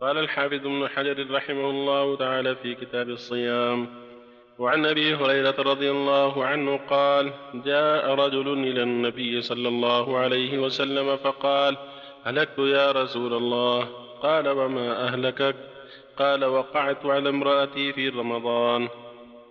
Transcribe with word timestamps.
قال 0.00 0.18
الحافظ 0.18 0.54
ابن 0.54 0.88
حجر 0.88 1.30
رحمه 1.30 1.70
الله 1.70 2.16
تعالى 2.16 2.54
في 2.54 2.74
كتاب 2.74 3.08
الصيام. 3.08 3.86
وعن 4.58 4.86
أبي 4.86 5.14
هريرة 5.14 5.54
رضي 5.58 5.90
الله 5.90 6.44
عنه 6.44 6.80
قال 6.90 7.32
جاء 7.54 8.14
رجل 8.14 8.52
إلى 8.52 8.82
النبي 8.82 9.42
صلى 9.42 9.68
الله 9.68 10.18
عليه 10.18 10.58
وسلم 10.58 11.16
فقال 11.16 11.76
هلكت 12.24 12.58
يا 12.58 12.92
رسول 12.92 13.34
الله؟ 13.34 13.88
قال 14.22 14.48
وما 14.48 15.06
أهلكك؟ 15.08 15.56
قال 16.18 16.44
وقعت 16.44 17.06
على 17.06 17.28
امرأتي 17.28 17.92
في 17.92 18.08
رمضان. 18.08 18.88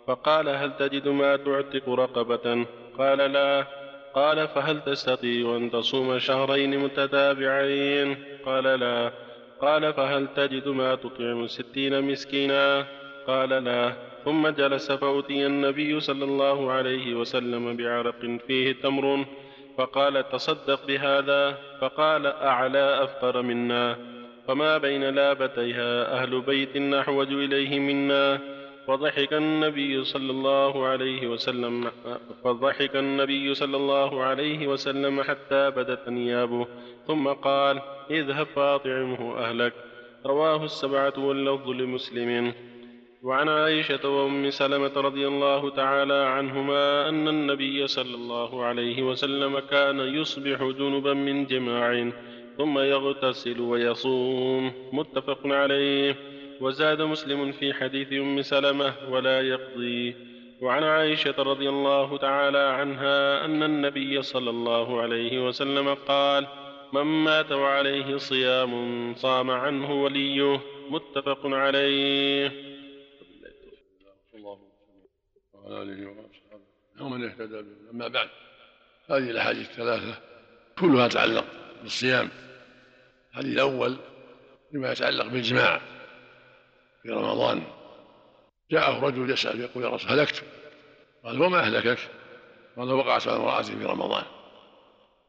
فقال 0.07 0.49
هل 0.49 0.77
تجد 0.77 1.07
ما 1.07 1.35
تعتق 1.35 1.89
رقبة؟ 1.89 2.65
قال 2.97 3.17
لا. 3.17 3.67
قال 4.13 4.47
فهل 4.47 4.81
تستطيع 4.81 5.55
أن 5.55 5.71
تصوم 5.71 6.19
شهرين 6.19 6.79
متتابعين؟ 6.79 8.17
قال 8.45 8.63
لا. 8.63 9.26
قال 9.61 9.93
فهل 9.93 10.27
تجد 10.35 10.67
ما 10.67 10.95
تطعم 10.95 11.47
ستين 11.47 12.01
مسكينا؟ 12.01 12.85
قال 13.27 13.49
لا. 13.49 13.93
ثم 14.25 14.47
جلس 14.47 14.91
فأتي 14.91 15.45
النبي 15.45 15.99
صلى 15.99 16.25
الله 16.25 16.71
عليه 16.71 17.15
وسلم 17.15 17.77
بعرق 17.77 18.39
فيه 18.47 18.71
تمر 18.71 19.25
فقال 19.77 20.29
تصدق 20.29 20.87
بهذا؟ 20.87 21.57
فقال 21.81 22.27
أعلى 22.27 23.03
أفقر 23.03 23.41
منا. 23.41 23.97
فما 24.47 24.77
بين 24.77 25.03
لابتيها 25.03 26.13
أهل 26.13 26.41
بيت 26.41 26.77
أحوج 26.93 27.33
إليه 27.33 27.79
منا. 27.79 28.56
فضحك 28.87 29.33
النبي 29.33 30.03
صلى 30.03 30.31
الله 30.31 30.85
عليه 30.85 31.27
وسلم 31.27 31.91
فضحك 32.43 32.95
النبي 32.95 33.53
صلى 33.53 33.77
الله 33.77 34.23
عليه 34.23 34.67
وسلم 34.67 35.21
حتى 35.21 35.69
بدت 35.69 36.07
أنيابه 36.07 36.67
ثم 37.07 37.27
قال 37.27 37.81
اذهب 38.11 38.45
فاطعمه 38.45 39.37
أهلك. 39.37 39.73
رواه 40.25 40.63
السبعة 40.63 41.13
واللفظ 41.17 41.69
لمسلم. 41.69 42.53
وعن 43.23 43.49
عائشة 43.49 44.09
وأم 44.09 44.49
سلمة 44.49 44.91
رضي 44.95 45.27
الله 45.27 45.69
تعالى 45.69 46.13
عنهما 46.13 47.09
أن 47.09 47.27
النبي 47.27 47.87
صلى 47.87 48.15
الله 48.15 48.63
عليه 48.63 49.03
وسلم 49.03 49.59
كان 49.59 49.99
يصبح 49.99 50.63
جنبا 50.63 51.13
من 51.13 51.45
جماع 51.45 52.11
ثم 52.57 52.79
يغتسل 52.79 53.61
ويصوم. 53.61 54.71
متفق 54.93 55.39
عليه. 55.45 56.36
وزاد 56.61 57.01
مسلم 57.01 57.51
في 57.51 57.73
حديث 57.73 58.13
أم 58.13 58.41
سلمة 58.41 58.93
ولا 59.09 59.41
يقضي. 59.41 60.15
وعن 60.61 60.83
عائشة 60.83 61.35
رضي 61.37 61.69
الله 61.69 62.17
تعالى 62.17 62.57
عنها 62.57 63.45
أن 63.45 63.63
النبي 63.63 64.21
صلى 64.21 64.49
الله 64.49 65.01
عليه 65.01 65.47
وسلم 65.47 65.93
قال 65.93 66.47
من 66.93 67.01
مات 67.01 67.51
وعليه 67.51 68.17
صيام 68.17 69.15
صام 69.15 69.51
عنه 69.51 70.03
وليه. 70.03 70.61
متفق 70.89 71.45
عليه. 71.45 72.51
وعلى 75.53 75.81
اله 75.81 76.07
واصحابه 76.07 76.63
ومن 77.01 77.25
اهتدى 77.25 77.61
به 77.61 77.91
أما 77.93 78.07
بعد 78.07 78.29
هذه 79.09 79.29
الأحاديث 79.31 79.69
الثلاثة 79.69 80.21
كلها 80.79 81.07
تعلق 81.07 81.45
بالصيام. 81.83 82.29
الحديث 83.31 83.53
الأول 83.53 83.97
فيما 84.71 84.91
يتعلق 84.91 85.27
بالجماع. 85.27 85.81
في 87.07 87.13
رمضان. 87.13 87.63
جاءه 88.71 88.99
رجل 88.99 89.31
يسأل 89.31 89.61
يقول 89.61 89.83
يا 89.83 89.89
رسول 89.89 90.11
هلكت؟ 90.11 90.43
قال 91.23 91.41
وما 91.41 91.59
أهلكك؟ 91.59 91.99
قال 92.77 92.91
وقعت 92.91 93.27
على 93.27 93.37
امرأتي 93.37 93.77
في 93.77 93.85
رمضان. 93.85 94.23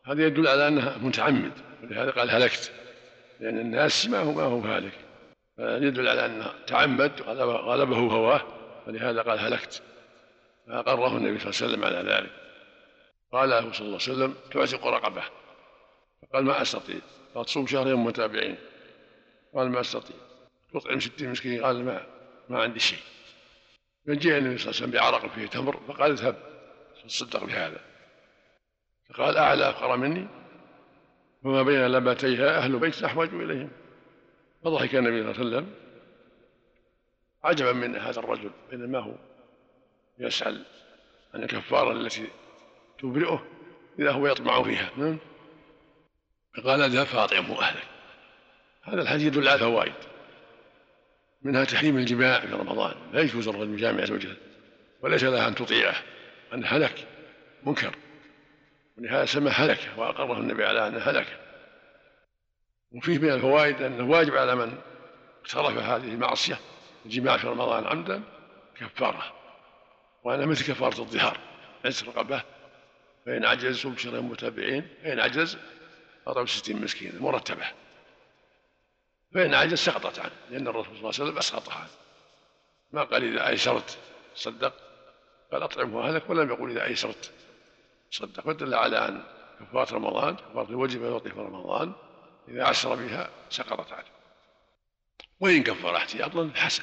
هذا 0.06 0.26
يدل 0.26 0.48
على 0.48 0.68
أنها 0.68 0.98
متعمد 0.98 1.52
ولهذا 1.82 2.10
قال 2.10 2.30
هلكت. 2.30 2.72
لأن 3.40 3.58
الناس 3.58 4.08
ما 4.08 4.18
هو 4.18 4.32
ما 4.32 4.42
هو 4.42 4.60
هالك. 4.60 4.92
يدل 5.58 6.08
على 6.08 6.26
أنه 6.26 6.52
تعمد 6.66 7.22
غلبه 7.22 7.96
هواه 7.96 8.42
ولهذا 8.86 9.22
قال 9.22 9.38
هلكت. 9.38 9.82
فأقره 10.66 11.16
النبي 11.16 11.38
صلى 11.38 11.50
الله 11.50 11.62
عليه 11.62 11.72
وسلم 11.72 11.84
على 11.84 12.12
ذلك. 12.12 12.30
قال 13.32 13.50
له 13.50 13.72
صلى 13.72 13.86
الله 13.86 13.98
عليه 14.02 14.12
وسلم 14.12 14.34
تعتق 14.52 14.86
رقبة. 14.86 15.22
فقال 16.22 16.44
ما 16.44 16.62
أستطيع؟ 16.62 16.98
قال 17.34 17.44
تصوم 17.44 17.66
شهرين 17.66 17.96
متابعين. 17.96 18.56
قال 19.54 19.70
ما 19.70 19.80
أستطيع؟ 19.80 20.16
تطعم 20.72 21.00
ستين 21.00 21.30
مسكين 21.30 21.64
قال 21.64 21.84
ما 21.84 22.06
ما 22.48 22.62
عندي 22.62 22.80
شيء. 22.80 22.98
فجاء 24.06 24.38
النبي 24.38 24.58
صلى 24.58 24.70
الله 24.70 24.76
عليه 24.76 24.86
وسلم 24.86 24.90
بعرق 24.90 25.34
فيه 25.34 25.46
تمر 25.46 25.80
فقال 25.88 26.10
اذهب. 26.12 26.36
تصدق 27.04 27.44
بهذا. 27.44 27.80
فقال 29.08 29.36
أعلى 29.36 29.70
أفقر 29.70 29.96
مني؟ 29.96 30.28
وما 31.42 31.62
بين 31.62 31.86
لبتيها 31.86 32.58
أهل 32.58 32.78
بيت 32.78 33.02
أحوج 33.02 33.34
إليهم. 33.34 33.70
فضحك 34.64 34.94
النبي 34.94 35.22
صلى 35.22 35.30
الله 35.30 35.56
عليه 35.56 35.66
وسلم. 35.66 35.74
عجبا 37.44 37.72
من 37.72 37.96
هذا 37.96 38.20
الرجل 38.20 38.50
بينما 38.70 38.98
هو 38.98 39.14
يسأل 40.18 40.64
عن 41.34 41.42
الكفارة 41.42 41.92
التي 41.92 42.28
تبرئه 42.98 43.46
إذا 43.98 44.10
هو 44.10 44.26
يطمع 44.26 44.62
فيها. 44.62 44.90
نعم. 44.96 45.18
فقال 46.56 46.82
اذهب 46.82 47.06
فأطعمه 47.06 47.60
أهلك. 47.60 47.86
هذا 48.82 49.02
الحديث 49.02 49.26
يدل 49.26 49.48
على 49.48 49.58
فوائد. 49.58 49.94
منها 51.42 51.64
تحريم 51.64 51.98
الجماع 51.98 52.40
في 52.40 52.52
رمضان. 52.52 52.94
لا 53.12 53.20
يجوز 53.20 53.48
الرجل 53.48 53.74
يجامع 53.74 54.04
زوجته 54.04 54.36
وليس 55.00 55.24
لها 55.24 55.48
أن 55.48 55.54
تطيعه. 55.54 55.94
ان 56.54 56.64
هلك 56.66 57.06
منكر. 57.62 57.94
ولهذا 58.98 59.24
سمى 59.24 59.50
هلكه 59.50 59.98
وأقره 59.98 60.38
النبي 60.38 60.64
على 60.64 60.88
أنه 60.88 60.98
هلكه 60.98 61.36
وفيه 62.92 63.18
من 63.18 63.30
الفوائد 63.30 63.82
انه 63.82 64.10
واجب 64.10 64.36
على 64.36 64.54
من 64.54 64.78
اقترف 65.40 65.78
هذه 65.78 66.04
المعصية 66.04 66.58
الجماع 67.06 67.36
في 67.36 67.46
رمضان 67.46 67.86
عمدا 67.86 68.22
كفارة. 68.76 69.32
وأنا 70.24 70.46
مثل 70.46 70.66
كفارة 70.66 71.00
الظهار. 71.00 71.38
عز 71.84 72.04
رقبة. 72.04 72.42
فإن 73.26 73.44
عجز 73.44 73.78
صوم 73.78 73.96
شهرين 73.96 74.22
متابعين. 74.22 74.88
فإن 75.02 75.20
عجز 75.20 75.58
اطعم 76.26 76.46
ستين 76.46 76.82
مسكينا 76.82 77.20
مرتبة. 77.20 77.64
فإن 79.34 79.54
عجز 79.54 79.78
سقطت 79.78 80.18
عنه 80.18 80.32
لأن 80.50 80.68
الرسول 80.68 80.84
صلى 80.84 80.98
الله 80.98 81.12
عليه 81.14 81.22
وسلم 81.22 81.38
أسقطها 81.38 81.86
ما 82.92 83.02
قال 83.02 83.24
إذا 83.24 83.48
أيسرت 83.48 83.98
صدق 84.34 84.74
قال 85.52 85.62
أطعمه 85.62 86.08
أهلك 86.08 86.30
ولم 86.30 86.50
يقل 86.50 86.70
إذا 86.70 86.84
أيسرت 86.84 87.30
صدق. 88.10 88.40
فدل 88.40 88.74
على 88.74 89.08
أن 89.08 89.22
كفارة 89.60 89.94
رمضان 89.94 90.34
كفارة 90.34 90.68
الوجب 90.70 91.02
يعطي 91.02 91.30
في 91.30 91.40
رمضان 91.40 91.92
إذا 92.48 92.64
عسر 92.64 92.94
بها 92.94 93.30
سقطت 93.50 93.92
عنه. 93.92 94.06
وإن 95.40 95.62
كفر 95.62 95.96
احتياطا 95.96 96.50
حسن. 96.54 96.82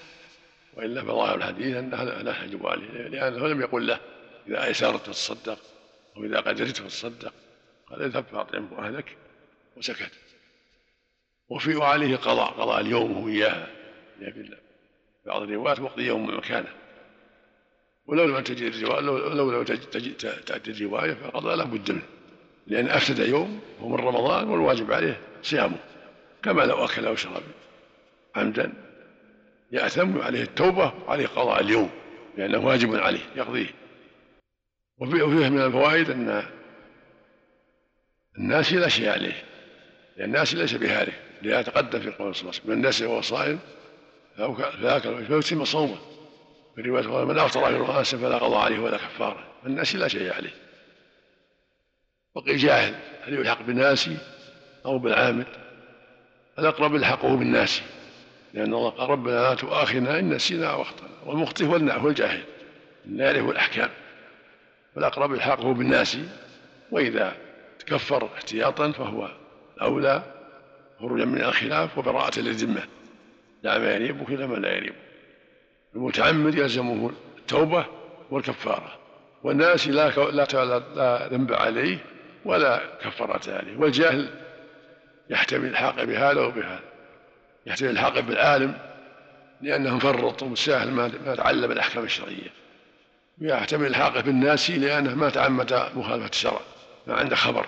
وإلا 0.73 1.01
فظاهر 1.01 1.35
الحديث 1.35 1.75
أنها 1.75 2.05
لا 2.05 2.43
يجب 2.43 2.67
عليه 2.67 3.07
لأنه 3.07 3.47
لم 3.47 3.61
يقل 3.61 3.87
له 3.87 3.99
إذا 4.47 4.63
أيسرت 4.63 5.09
فتصدق 5.09 5.59
أو 6.17 6.23
إذا 6.23 6.39
قدرت 6.39 6.77
فتصدق 6.77 7.33
قال 7.89 8.01
اذهب 8.01 8.25
فأطعمه 8.25 8.87
أهلك 8.87 9.17
وسكت. 9.77 10.11
وفي 11.49 11.75
وعليه 11.75 12.15
قضاء 12.15 12.51
قضاء 12.51 12.81
اليوم 12.81 13.13
هو 13.13 13.27
إياها 13.27 13.67
في 14.19 14.55
بعض 15.25 15.41
الروايات 15.41 15.79
وقت 15.79 15.97
يوم 15.97 16.37
مكانه. 16.37 16.69
ولو 18.07 18.25
لم 18.25 18.39
تجد 18.43 18.73
الرواية 18.73 19.01
لو 19.35 19.51
لم 19.51 19.63
تأتي 20.45 20.71
الرواية 20.71 21.13
فقضى 21.13 21.55
لا 21.55 21.63
بد 21.63 21.91
منه. 21.91 22.01
لأن 22.67 22.89
أفسد 22.89 23.19
يوم 23.19 23.61
هو 23.81 23.89
من 23.89 23.95
رمضان 23.95 24.49
والواجب 24.49 24.91
عليه 24.91 25.21
صيامه. 25.43 25.77
كما 26.43 26.61
لو 26.61 26.85
أكل 26.85 27.05
أو 27.05 27.15
شرب 27.15 27.43
عمدا 28.35 28.73
يأثم 29.71 30.21
عليه 30.21 30.41
التوبة 30.41 30.93
وعليه 31.07 31.27
قضاء 31.27 31.61
اليوم 31.61 31.89
لأنه 32.37 32.65
واجب 32.65 32.95
عليه 32.95 33.25
يقضيه. 33.35 33.69
وفيه 34.97 35.49
من 35.49 35.61
الفوائد 35.61 36.09
أن 36.09 36.43
الناس 38.37 38.73
لا 38.73 38.87
شيء 38.87 39.09
عليه. 39.09 39.43
لأن 40.17 40.29
الناس 40.29 40.55
ليس 40.55 40.73
بهارف 40.73 41.24
لهذا 41.41 41.61
تقدم 41.61 41.99
في 41.99 42.09
قول 42.09 42.35
صلى 42.35 42.41
الله 42.41 42.53
عليه 42.53 42.63
وسلم 42.63 42.79
من 42.79 42.87
نسي 42.87 43.05
وهو 43.05 43.21
صائم 43.21 43.59
فأكل 44.81 45.41
فيتم 45.41 45.65
صومه. 45.65 45.97
في 46.75 46.81
رواية 46.81 47.25
من 47.25 47.39
أفطر 47.39 47.65
في 47.65 47.75
رمضان 47.75 48.03
فلا 48.03 48.37
قضاء 48.37 48.59
عليه 48.59 48.79
ولا 48.79 48.97
كفاره. 48.97 49.43
الناس 49.65 49.95
لا 49.95 50.07
شيء 50.07 50.33
عليه. 50.33 50.53
بقي 52.35 52.55
جاهل 52.55 52.95
هل 53.23 53.33
يلحق 53.33 53.61
بالناس 53.61 54.09
أو 54.85 54.99
بالعامل؟ 54.99 55.45
الأقرب 56.59 56.95
الحقه 56.95 57.35
بالناس 57.35 57.81
لأن 58.53 58.73
الله 58.73 58.89
قال 58.89 59.09
ربنا 59.09 59.31
لا 59.31 59.55
تؤاخذنا 59.55 60.19
إن 60.19 60.29
نسينا 60.29 60.67
أو 60.67 60.81
أخطأنا. 60.81 61.09
والمخطئ 61.25 61.65
هو 61.65 62.07
الجاهل. 62.07 62.43
لا 63.05 63.31
يعرف 63.31 63.49
الأحكام. 63.49 63.89
فالاقرب 64.95 65.33
الحقه 65.33 65.73
بالناس 65.73 66.17
وإذا 66.91 67.37
تكفر 67.79 68.29
احتياطا 68.35 68.91
فهو 68.91 69.29
الأولى. 69.77 70.34
خروجا 71.05 71.25
من 71.25 71.41
الخلاف 71.41 71.97
وبراءة 71.97 72.39
للذمة. 72.39 72.83
لا 73.63 73.79
ما 73.79 73.93
يريبك 73.93 74.29
إلى 74.29 74.47
ما 74.47 74.55
لا 74.55 74.75
يريبك 74.75 74.95
المتعمد 75.95 76.55
يلزمه 76.55 77.11
التوبة 77.37 77.85
والكفارة. 78.31 78.99
والناس 79.43 79.87
لا 79.87 80.09
لا 80.95 81.27
ذنب 81.27 81.53
عليه 81.53 81.97
ولا 82.45 82.81
كفارة 83.01 83.53
عليه. 83.53 83.77
والجاهل 83.77 84.29
يحتمل 85.29 85.69
الحاق 85.69 86.03
بهذا 86.03 86.41
وبهذا. 86.41 86.79
يحتمل 87.65 87.89
الحاقب 87.89 88.27
بالعالم 88.27 88.77
لأنه 89.61 89.95
مفرط 89.95 90.43
ومساهل 90.43 90.91
ما 90.91 91.35
تعلم 91.35 91.71
الأحكام 91.71 92.03
الشرعية. 92.03 92.49
ويحتمل 93.41 93.87
الحاقب 93.87 94.23
بالناسي 94.23 94.77
لأنه 94.77 95.15
ما 95.15 95.29
تعمد 95.29 95.73
مخالفة 95.95 96.29
الشرع. 96.29 96.61
ما 97.07 97.13
عنده 97.13 97.35
خبر. 97.35 97.65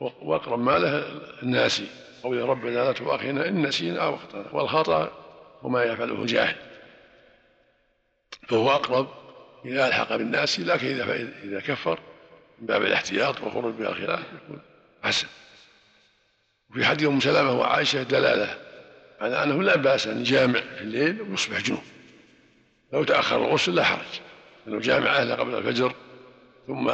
وأقرب 0.00 0.58
ما 0.58 0.78
له 0.78 1.04
الناسي 1.42 1.86
قول 2.22 2.48
ربنا 2.48 2.70
لا 2.70 2.92
تؤاخذنا 2.92 3.48
إن 3.48 3.66
نسينا 3.66 4.04
أو 4.04 4.14
أخطأنا. 4.14 4.46
والخطأ 4.52 5.12
وما 5.62 5.84
يفعله 5.84 6.26
جاهل 6.26 6.56
فهو 8.48 8.70
أقرب 8.70 9.08
إذا 9.64 9.88
ألحق 9.88 10.16
بالناس 10.16 10.60
لكن 10.60 10.86
إذا 10.86 11.28
إذا 11.44 11.60
كفر 11.60 11.98
من 12.58 12.66
باب 12.66 12.82
الاحتياط 12.82 13.40
وخروج 13.40 13.74
بها 13.74 13.88
الخلاف 13.88 14.20
يكون 14.20 14.60
حسن. 15.02 15.26
وفي 16.70 16.84
حديث 16.84 17.08
أم 17.08 17.20
سلمة 17.20 17.52
وعائشة 17.52 18.02
دلالة 18.02 18.58
على 19.20 19.42
أنه 19.42 19.62
لا 19.62 19.76
بأس 19.76 20.06
أن 20.06 20.20
يجامع 20.20 20.60
في 20.60 20.80
الليل 20.80 21.22
ويصبح 21.22 21.60
جنوب. 21.60 21.82
لو 22.92 23.04
تأخر 23.04 23.36
الغسل 23.36 23.74
لا 23.74 23.84
حرج 23.84 24.20
لو 24.66 24.80
جامع 24.80 25.10
أهله 25.10 25.34
قبل 25.34 25.54
الفجر 25.54 25.94
ثم 26.66 26.92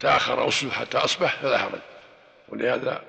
تأخر 0.00 0.46
غسله 0.46 0.70
حتى 0.70 0.98
أصبح 0.98 1.36
فلا 1.36 1.58
حرج. 1.58 1.80
ولهذا 2.48 3.02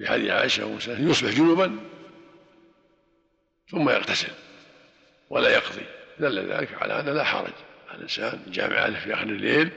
في 0.00 0.06
حديث 0.06 0.54
سلمة 0.54 1.10
يصبح 1.10 1.30
جنوبا 1.30 1.76
ثم 3.70 3.90
يغتسل 3.90 4.32
ولا 5.30 5.48
يقضي. 5.48 5.84
دل 6.18 6.52
ذلك 6.52 6.82
على 6.82 7.00
أن 7.00 7.08
لا 7.08 7.24
حرج. 7.24 7.52
على 7.88 7.96
الإنسان 7.96 8.42
جامع 8.46 8.76
أهله 8.76 9.00
في 9.00 9.14
آخر 9.14 9.22
الليل 9.22 9.70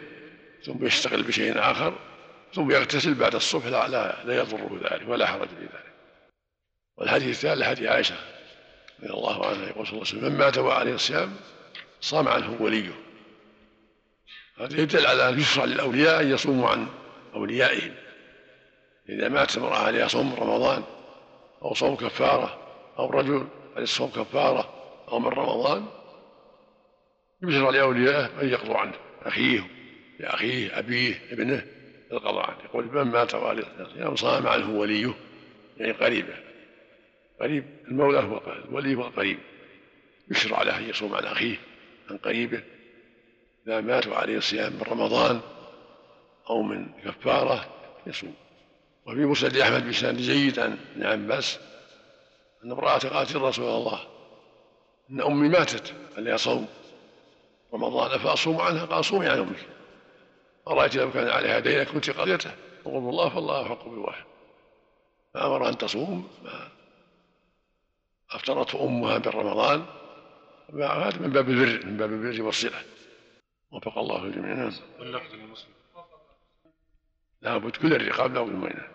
ثم 0.66 0.86
يشتغل 0.86 1.24
بشيء 1.24 1.60
آخر 1.60 2.00
ثم 2.54 2.72
يغتسل 2.72 3.14
بعد 3.14 3.36
الصبح 3.36 3.66
لا, 3.66 3.88
لا, 3.88 4.24
لا 4.26 4.38
يضره 4.38 4.80
ذلك 4.84 5.08
ولا 5.08 5.28
حرج 5.28 5.48
في 5.48 5.62
ذلك. 5.62 5.94
والحديث 6.98 7.30
الثالث 7.30 7.64
حديث 7.64 7.88
عائشة 7.88 8.16
رضي 9.00 9.14
الله 9.14 9.46
عنها 9.48 9.68
يقول 9.68 9.88
صلى 9.88 9.94
الله 9.94 10.08
عليه 10.08 10.18
وسلم 10.18 10.34
من 10.34 10.38
مات 10.38 10.58
وعليه 10.58 10.94
الصيام 10.94 11.36
صام 12.02 12.28
عنه 12.28 12.58
وليه. 12.60 12.92
هذا 14.58 14.82
يدل 14.82 15.06
على 15.06 15.30
أن 15.30 15.40
يشرع 15.40 15.66
للأولياء 15.66 16.22
أن 16.22 16.32
يصوموا 16.32 16.70
عن 16.70 16.88
أوليائهم. 17.34 18.03
إذا 19.10 19.30
مات 19.30 19.58
امرأة 19.58 19.78
عليها 19.78 20.08
صوم 20.08 20.34
رمضان؟ 20.34 20.84
أو 21.62 21.74
صوم 21.74 21.96
كفارة؟ 21.96 22.58
أو 23.00 23.10
رجل 23.10 23.48
عليه 23.74 23.84
الصوم 23.84 24.10
كفارة 24.10 24.74
أو 25.08 25.20
من 25.20 25.28
رمضان؟ 25.28 25.86
يشرع 27.44 27.70
لأوليائه 27.70 28.42
أن 28.42 28.50
يقضوا 28.50 28.78
عنه. 28.78 28.94
أخيه 29.22 29.68
لأخيه 30.20 30.80
أبيه 30.80 31.22
ابنه 31.32 31.66
القضاء 32.12 32.50
عنه. 32.50 32.58
يقول 32.66 32.86
من 32.86 33.12
مات 33.12 33.36
والد 33.36 33.66
الصيام 33.80 34.16
صام 34.16 34.48
عنه 34.48 34.70
وليه. 34.80 35.14
يعني 35.78 35.92
قريبه 35.92 36.34
قريب. 37.42 37.66
المولى 37.88 38.20
هو 38.20 38.42
الولي 38.70 38.96
هو 38.96 39.04
قريب. 39.04 39.40
يشرع 40.32 40.64
له 40.64 40.78
أن 40.78 40.90
يصوم 40.90 41.16
عن 41.16 41.24
أخيه 41.24 41.58
عن 42.10 42.18
قريبه. 42.18 42.62
إذا 43.68 43.82
مات 43.82 44.08
وعليه 44.08 44.38
الصيام 44.38 44.74
من 44.74 44.82
رمضان 44.82 45.42
أو 46.50 46.62
من 46.62 46.88
كفارة 47.06 47.66
يصوم. 48.08 48.34
وفي 49.06 49.26
مسند 49.26 49.58
أحمد 49.58 49.90
بسند 49.90 50.18
جيد 50.18 50.60
عن 50.60 50.78
ابن 50.96 51.06
عباس 51.06 51.60
أن 52.64 52.72
امرأة 52.72 52.98
قالت 52.98 53.36
رسول 53.36 53.66
الله 53.66 54.00
إن 55.10 55.22
أمي 55.22 55.50
ماتت 55.50 55.94
عليها 56.18 56.38
صوم؟ 56.38 56.68
رمضان 57.74 58.20
فأصوم 58.20 58.62
عنها 58.62 58.86
قال 58.86 59.06
صومي 59.06 59.28
عن 59.28 59.40
أمك. 59.40 59.66
أرأيت 60.68 60.96
لو 60.96 61.12
كان 61.12 61.28
عليها 61.28 61.60
دين 61.60 61.84
كنت 61.84 62.10
قضيته 62.10 62.52
وقل 62.86 62.98
الله 62.98 63.30
فالله 63.30 63.66
أحق 63.66 63.88
بالواحد 63.88 64.26
فأمر 65.34 65.70
أن 65.70 65.78
تصوم. 65.78 66.28
ما 66.44 66.70
أفطرته 68.32 68.84
أمها 68.84 69.18
برمضان 69.18 69.86
هذا 70.74 71.18
من 71.20 71.30
باب 71.30 71.50
البر 71.50 71.86
من 71.86 71.98
باب 71.98 72.12
البر 72.12 72.42
والصلة. 72.42 72.84
وفق 73.72 73.98
الله 73.98 74.24
الجميع 74.24 74.54
نعم 74.54 74.72
واللفظ 75.00 75.34
لابد 77.42 77.76
كل 77.76 77.94
الرقاب 77.94 78.34
لابد 78.34 78.50
المؤمنة 78.50 78.93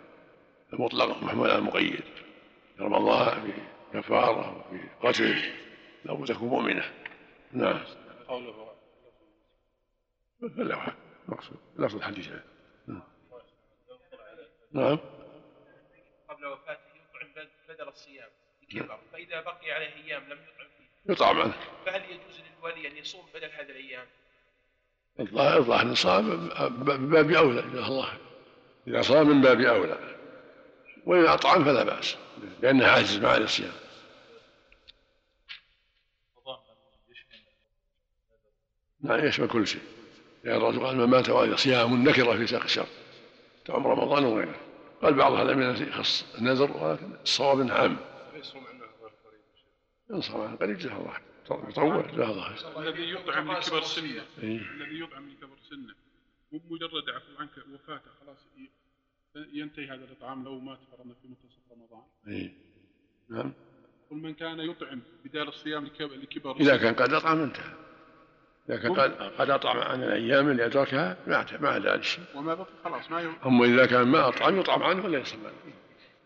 المطلق 0.73 1.23
محمول 1.23 1.51
على 1.51 1.59
المقيد 1.59 2.05
رمضان 2.81 3.43
في 3.43 3.53
كفارة 3.99 4.67
وفي 4.69 4.89
قتل 5.03 5.53
لابد 6.05 6.29
تكون 6.29 6.49
مؤمنة. 6.49 6.85
نعم. 7.53 7.81
قوله. 8.29 8.75
لا 10.41 10.95
مقصود. 11.29 11.57
لفظ 11.79 11.97
الحديث. 11.97 12.29
نعم. 12.87 13.03
نعم 14.73 14.99
قبل 16.29 16.47
وفاته 16.47 16.81
يطعم 16.95 17.47
بدل 17.69 17.89
الصيام 17.89 18.29
لكبر. 18.63 18.99
فإذا 19.13 19.41
بقي 19.41 19.73
عليه 19.73 19.95
أيام 20.05 20.23
لم 20.23 20.39
يطعم 20.39 20.69
فيه. 20.79 21.13
يطعم. 21.13 21.41
عنه 21.41 21.55
فهل 21.87 22.03
يجوز 22.03 22.43
للولي 22.59 22.89
أن 22.89 22.97
يصوم 22.97 23.27
بدل 23.35 23.51
هذه 23.51 23.71
الأيام؟ 23.71 24.07
الظاهر 25.21 25.95
صام 25.95 26.25
من 26.79 27.11
باب 27.11 27.31
أولى 27.31 27.61
ان 27.61 27.79
الله 27.79 28.19
إذا 28.87 29.03
صام 29.03 29.29
من 29.29 29.41
باب 29.41 29.61
أولى. 29.61 30.18
وإن 31.09 31.27
أطعم 31.27 31.65
فلا 31.65 31.85
بأس 31.85 32.17
لأنه 32.63 32.87
عاجز 32.87 33.17
مع 33.17 33.37
الصيام. 33.37 33.73
نعم 39.01 39.25
يشمل 39.25 39.49
كل 39.49 39.67
شيء. 39.67 39.83
لأن 40.45 40.57
الرسول 40.57 40.87
قال 40.87 40.97
من 40.97 41.05
مات 41.05 41.29
وعليه 41.29 41.57
صيام 41.57 42.09
نكرة 42.09 42.37
في 42.37 42.47
ساق 42.47 42.63
الشر. 42.63 42.87
تعم 43.65 43.87
رمضان 43.87 44.25
وغيره. 44.25 44.61
قال 45.03 45.15
بعض 45.15 45.33
أهل 45.33 45.51
العلم 45.51 45.89
يخص 45.89 46.35
النذر 46.39 46.77
ولكن 46.77 47.13
الصواب 47.23 47.71
عام. 47.71 47.97
ينصر 50.11 50.41
عنه 50.41 50.57
قريب 50.57 50.79
جزاه 50.79 50.97
الله 50.97 51.69
يطول 51.69 52.13
جزاه 52.13 52.31
الله 52.31 52.79
الذي 52.79 53.11
يطعم 53.13 53.53
لكبر 53.53 53.83
سنة. 53.83 54.23
الذي 54.43 55.01
يطعم 55.01 55.31
لكبر 55.31 55.57
سنة. 55.71 55.95
مو 56.53 56.59
بمجرد 56.59 57.11
عفو 57.11 57.33
عنك 57.39 57.51
وفاته 57.75 58.11
خلاص 58.21 58.39
ينتهي 59.53 59.87
هذا 59.87 60.05
الإطعام 60.05 60.45
لو 60.45 60.59
مات 60.59 60.79
فرضنا 60.91 61.15
في 61.15 61.29
منتصف 61.29 61.73
رمضان. 61.73 62.03
اي 62.29 62.53
نعم. 63.29 63.53
قل 64.11 64.17
من 64.17 64.35
كان 64.35 64.61
يطعم 64.61 65.03
بدال 65.25 65.49
الصيام 65.49 65.85
لكبر 65.85 66.57
إذا 66.57 66.77
كان 66.77 66.95
قد 66.95 67.13
أطعم 67.13 67.41
انتهى. 67.41 67.75
إذا 68.69 68.77
كان 68.77 68.93
قد 69.39 69.51
أطعم 69.51 69.79
عن 69.79 70.03
الأيام 70.03 70.51
اللي 70.51 70.67
أدركها 70.67 71.17
ما 71.27 71.47
ما 71.61 71.69
عدا 71.69 72.01
شيء 72.01 72.25
وما 72.35 72.55
بقي 72.55 72.67
خلاص 72.85 73.11
ما 73.11 73.21
يوم 73.21 73.37
أما 73.47 73.65
إذا 73.65 73.87
كان 73.87 74.09
ما 74.09 74.29
أطعم 74.29 74.61
يطعم 74.61 74.83
عنه 74.83 75.05
ولا 75.05 75.19
عنه 75.19 75.53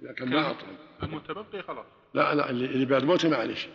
إذا 0.02 0.12
كان 0.12 0.28
ما 0.28 0.50
أطعم. 0.50 0.76
المتبقي 1.02 1.62
خلاص. 1.62 1.86
لا 2.14 2.34
لا 2.34 2.50
اللي 2.50 2.84
بعد 2.84 3.04
موته 3.04 3.28
معلش 3.28 3.68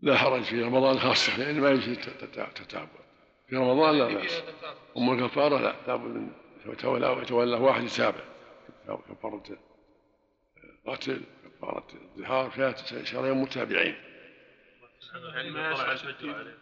لا 0.00 0.16
حرج 0.16 0.42
في 0.42 0.62
رمضان 0.62 0.98
خاصة 0.98 1.38
لأن 1.38 1.60
ما 1.60 1.70
يجوز 1.70 1.98
تتابع 2.54 3.07
في 3.48 3.56
رمضان 3.56 3.98
لا 3.98 4.14
بأس 4.14 4.42
أم 4.96 5.12
الكفارة 5.12 5.58
لا 5.58 5.74
لابد 5.86 6.10
من 6.10 6.32
يتولى 6.66 7.22
يتولى 7.22 7.56
واحد 7.56 7.82
يتابع 7.82 8.24
كفارة 9.08 9.42
قتل 10.86 11.22
كفارة 11.44 11.86
الظهار 11.94 12.50
فيها 12.50 13.04
شهرين 13.04 13.34
متابعين. 13.34 13.94
يعني 15.34 15.50
ما 15.50 15.74
طلع 15.74 15.92
الفجر 15.92 16.34
عليه. 16.34 16.58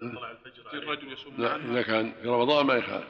طلع 0.00 0.30
الفجر 0.30 0.68
عليه. 0.68 0.78
الرجل 0.78 1.12
يصوم 1.12 1.34
لا 1.38 1.56
إذا 1.56 1.82
كان 1.82 2.12
في 2.12 2.28
رمضان 2.28 2.66
ما 2.66 2.74
يخالف. 2.74 3.08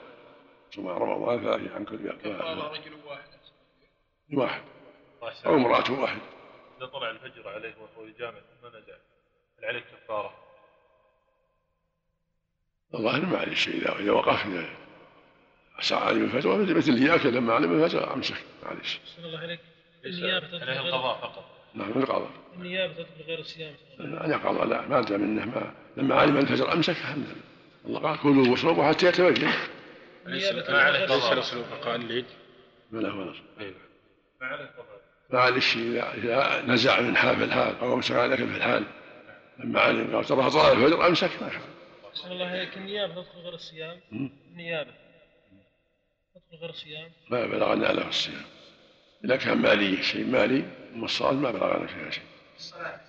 صوم 0.71 0.89
رمضان 0.89 1.41
فيه 1.41 1.75
عن 1.75 1.85
كل 1.85 2.13
كفارة 2.13 2.73
رجل 2.73 2.95
واحد. 3.05 3.29
واحد. 4.33 4.63
أو 5.47 5.55
امرأة 5.55 6.01
واحد. 6.01 6.21
إذا 6.79 6.87
طلع 6.87 7.11
الفجر 7.11 7.49
عليه 7.49 7.75
وهو 7.77 8.07
يجامع 8.07 8.39
ثم 8.41 8.69
نزع. 8.69 8.97
هل 9.59 9.65
عليه 9.65 9.81
كفارة؟ 9.81 10.46
الظاهر 12.95 13.27
ما 13.27 13.39
عليه 13.39 13.55
شيء 13.55 14.01
إذا 14.01 14.11
وقف 14.11 14.47
إذا 14.47 15.97
علم 15.97 16.25
الفتوى 16.25 16.75
مثل 16.75 16.93
اللي 16.93 17.07
يأكل 17.07 17.35
لما 17.35 17.55
علم 17.55 17.83
الفتوى 17.83 18.01
أمسك 18.01 18.37
معلش. 18.63 19.01
الله 19.19 19.39
عليك 19.39 19.61
النيابة 20.05 20.61
عليه 20.61 20.81
القضاء 20.81 21.19
فقط. 21.21 21.45
نعم 21.75 21.91
القضاء. 21.91 22.31
النيابة 22.57 22.93
تدخل 22.93 23.25
غير 23.27 23.39
الصيام. 23.39 23.75
لا 23.99 24.37
قضاء 24.37 24.65
لا 24.65 24.89
ما 24.89 25.01
دام 25.01 25.23
انه 25.23 25.45
ما 25.45 25.75
لما 25.97 26.15
علم 26.15 26.37
الفجر 26.37 26.73
أمسك 26.73 26.91
الحمد 26.91 27.25
لله. 27.27 27.43
الله 27.87 28.01
قال 28.01 28.19
كلوا 28.21 28.49
واشربوا 28.49 28.85
حتى 28.85 29.07
يتبين. 29.07 29.49
ما 30.27 30.83
عليه 30.83 31.05
قضاء 31.05 31.41
قال 31.85 32.09
لي 32.09 32.25
ما 32.91 33.01
له 33.01 33.17
ولا 33.17 33.33
ما 34.41 34.47
عليه 34.47 34.67
قضاء. 34.67 35.01
ما 35.31 35.41
عليه 35.41 35.61
شيء 35.61 36.03
اذا 36.15 36.63
نزع 36.67 37.01
من 37.01 37.17
حال 37.17 37.37
في 37.37 37.45
الحال 37.45 37.79
أو 37.79 37.95
امسك 37.95 38.15
على 38.15 38.37
في 38.37 38.43
الحال 38.43 38.85
لما 39.59 39.81
علم 39.81 40.17
قال 40.17 40.25
ترى 40.25 40.51
طلع 40.51 40.73
الفجر 40.73 41.07
أمسك 41.07 41.31
ما 41.43 41.49
يخالف. 41.49 41.76
أحسن 42.17 42.33
الله 42.33 42.47
عليك 42.47 42.77
النيابة 42.77 43.15
تدخل 43.15 43.39
غير 43.39 43.55
الصيام. 43.55 44.01
النيابة 44.53 44.91
تدخل 46.35 46.57
غير 46.61 46.71
الصيام. 46.71 47.11
ما 47.31 47.47
بلغنا 47.47 47.93
له 47.93 48.09
الصيام. 48.09 48.45
إذا 49.25 49.37
كان 49.37 49.59
مالي 49.59 50.03
شيء 50.03 50.25
مالي 50.25 50.65
أما 50.95 51.05
الصلاة 51.05 51.33
ما 51.33 51.51
بلغنا 51.51 51.87
فيها 51.87 52.11
شيء. 52.11 52.25
الصلاة. 52.57 53.01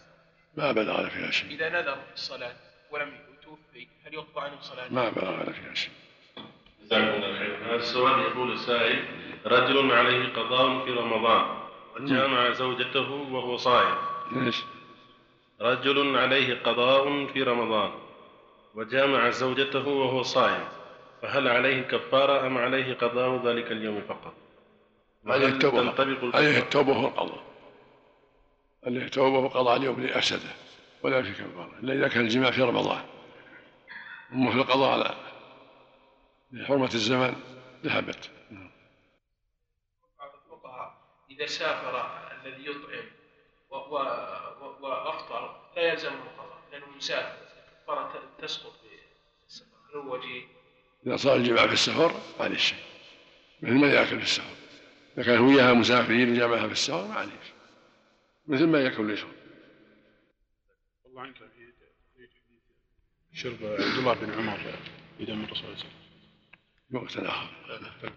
ما 0.57 0.71
بلغنا 0.71 1.09
فيها 1.09 1.31
شيء. 1.31 1.51
إذا 1.51 1.69
نذر 1.69 1.95
في 1.95 2.13
الصلاة 2.13 2.53
ولم 2.91 3.19
يتوفي 3.33 3.87
هل 4.05 4.13
يقضى 4.13 4.41
عنه 4.41 4.61
صلاة؟ 4.61 4.89
ما 4.89 5.09
بلغنا 5.09 5.51
فيها 5.51 5.73
شيء. 5.73 5.91
جزاكم 6.83 7.23
الله 7.23 7.39
خير. 7.39 7.65
هذا 7.65 7.75
السؤال 7.75 8.19
يقول 8.19 8.51
السائل 8.51 9.05
رجل 9.45 9.91
عليه 9.91 10.33
قضاء 10.33 10.85
في 10.85 10.91
رمضان 10.91 11.57
وجامع 11.95 12.51
زوجته 12.51 13.11
وهو 13.11 13.57
صائم. 13.57 13.97
ليش؟ 14.31 14.63
رجل 15.61 16.17
عليه 16.17 16.59
قضاء 16.63 17.25
في 17.25 17.43
رمضان. 17.43 18.06
وجامع 18.77 19.29
زوجته 19.29 19.87
وهو 19.87 20.23
صائم 20.23 20.67
فهل 21.21 21.47
عليه 21.47 21.81
كفارة 21.81 22.47
أم 22.47 22.57
عليه 22.57 22.93
قضاء 22.93 23.47
ذلك 23.47 23.71
اليوم 23.71 24.01
فقط؟ 24.01 24.33
عليه 25.27 25.47
التوبة 25.47 25.81
تنطبق 25.81 26.35
عليه؟ 26.35 26.57
التوبة 26.57 26.97
والقضاء 26.97 27.43
عليه 28.85 29.01
التوبة 29.01 29.39
وقضاء 29.39 29.77
اليوم 29.77 29.95
اللي 29.95 30.17
أفسده 30.17 30.49
ولا 31.03 31.21
في 31.23 31.31
كفارة 31.33 31.71
إلا 31.79 31.93
إذا 31.93 32.07
كان 32.07 32.23
الجماع 32.23 32.51
في 32.51 32.61
رمضان. 32.61 33.03
أما 34.33 34.51
في 34.51 34.57
القضاء 34.57 34.91
على 34.91 35.15
حرمة 36.65 36.93
الزمان 36.93 37.35
ذهبت. 37.83 38.29
بعض 40.19 40.31
الفقهاء 40.45 40.97
إذا 41.31 41.45
سافر 41.45 42.09
الذي 42.45 42.65
يطعم 42.69 43.05
و- 43.69 43.75
و- 43.75 44.65
و- 44.65 44.77
وأفطر 44.87 45.55
لا 45.75 45.81
يلزمه 45.81 46.13
القضاء 46.23 46.59
لأنه 46.71 46.85
مسافر. 46.97 47.46
كفارة 47.87 48.23
تسقط 48.41 48.73
بالسفر 49.43 49.65
هل 49.93 49.97
هو 49.97 50.13
وجيه؟ 50.15 50.45
إذا 51.07 51.17
صار 51.17 51.35
الجماع 51.35 51.67
في 51.67 51.73
السفر 51.73 52.11
ما 52.39 52.45
عليه 52.45 52.57
شيء. 52.57 52.79
مثل 53.61 53.75
ما 53.75 53.87
يأكل 53.87 54.17
في 54.17 54.23
السفر؟ 54.23 54.55
إذا 55.17 55.25
كان 55.25 55.37
هو 55.37 55.47
وياها 55.47 55.73
مسافرين 55.73 56.31
وجامعها 56.31 56.67
في 56.67 56.73
السفر 56.73 57.07
ما 57.07 57.13
عليه 57.13 57.31
شيء. 57.31 57.55
مثل 58.47 58.67
ما 58.67 58.81
يأكل 58.81 59.01
ويشرب 59.01 59.31
والله 61.03 61.21
عنك 61.21 61.35
شرب 63.33 63.63
عبد 63.63 63.97
الله 63.97 64.13
بن 64.13 64.33
عمر 64.33 64.57
في 65.17 65.25
دم 65.25 65.43
الرسول 65.43 65.77
صلى 65.77 65.85
الله 66.89 66.99
عليه 66.99 67.05
وسلم. 67.05 67.25
وقت 67.25 67.37
آخر. 67.97 68.13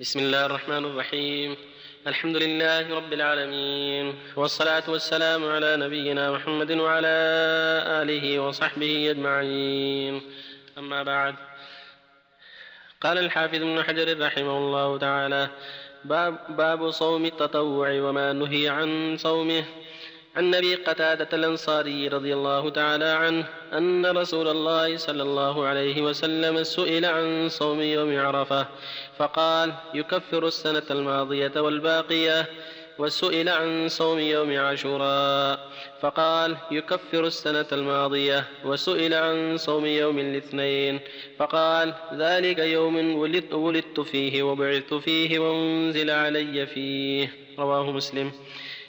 بسم 0.00 0.18
الله 0.18 0.46
الرحمن 0.46 0.84
الرحيم. 0.84 1.56
الحمد 2.06 2.36
لله 2.36 2.96
رب 2.96 3.12
العالمين. 3.12 4.14
والصلاة 4.36 4.82
والسلام 4.90 5.46
على 5.46 5.76
نبينا 5.76 6.30
محمد 6.30 6.70
وعلى 6.70 7.16
آله 8.02 8.38
وصحبه 8.38 9.10
أجمعين. 9.10 10.20
أما 10.78 11.02
بعد. 11.02 11.34
قال 13.00 13.18
الحافظ 13.18 13.54
ابن 13.54 13.82
حجر 13.82 14.26
رحمه 14.26 14.58
الله 14.58 14.98
تعالى 14.98 15.48
باب, 16.04 16.56
باب 16.56 16.90
صوم 16.90 17.24
التطوع 17.26 17.88
وما 17.90 18.32
نهي 18.32 18.68
عن 18.68 19.16
صومه. 19.16 19.64
عن 20.36 20.54
أبي 20.54 20.74
قتادة 20.74 21.28
الأنصاري 21.32 22.08
رضي 22.08 22.34
الله 22.34 22.70
تعالى 22.70 23.04
عنه 23.04 23.46
أن 23.72 24.06
رسول 24.06 24.48
الله 24.48 24.96
صلى 24.96 25.22
الله 25.22 25.66
عليه 25.66 26.02
وسلم 26.02 26.62
سئل 26.62 27.04
عن 27.04 27.48
صوم 27.48 27.80
يوم 27.80 28.20
عرفة 28.20 28.66
فقال 29.18 29.72
يكفر 29.94 30.46
السنة 30.46 30.82
الماضية 30.90 31.52
والباقية 31.56 32.46
وسئل 32.98 33.48
عن 33.48 33.88
صوم 33.88 34.18
يوم 34.18 34.58
عاشوراء 34.58 35.68
فقال 36.00 36.56
يكفر 36.70 37.26
السنة 37.26 37.66
الماضية 37.72 38.44
وسئل 38.64 39.14
عن 39.14 39.56
صوم 39.56 39.86
يوم 39.86 40.18
الاثنين 40.18 41.00
فقال 41.38 41.94
ذلك 42.14 42.58
يوم 42.58 43.14
ولدت, 43.16 43.54
ولدت 43.54 44.00
فيه 44.00 44.42
وبعثت 44.42 44.94
فيه 44.94 45.38
وأنزل 45.38 46.10
علي 46.10 46.66
فيه. 46.66 47.30
رواه 47.58 47.90
مسلم. 47.92 48.32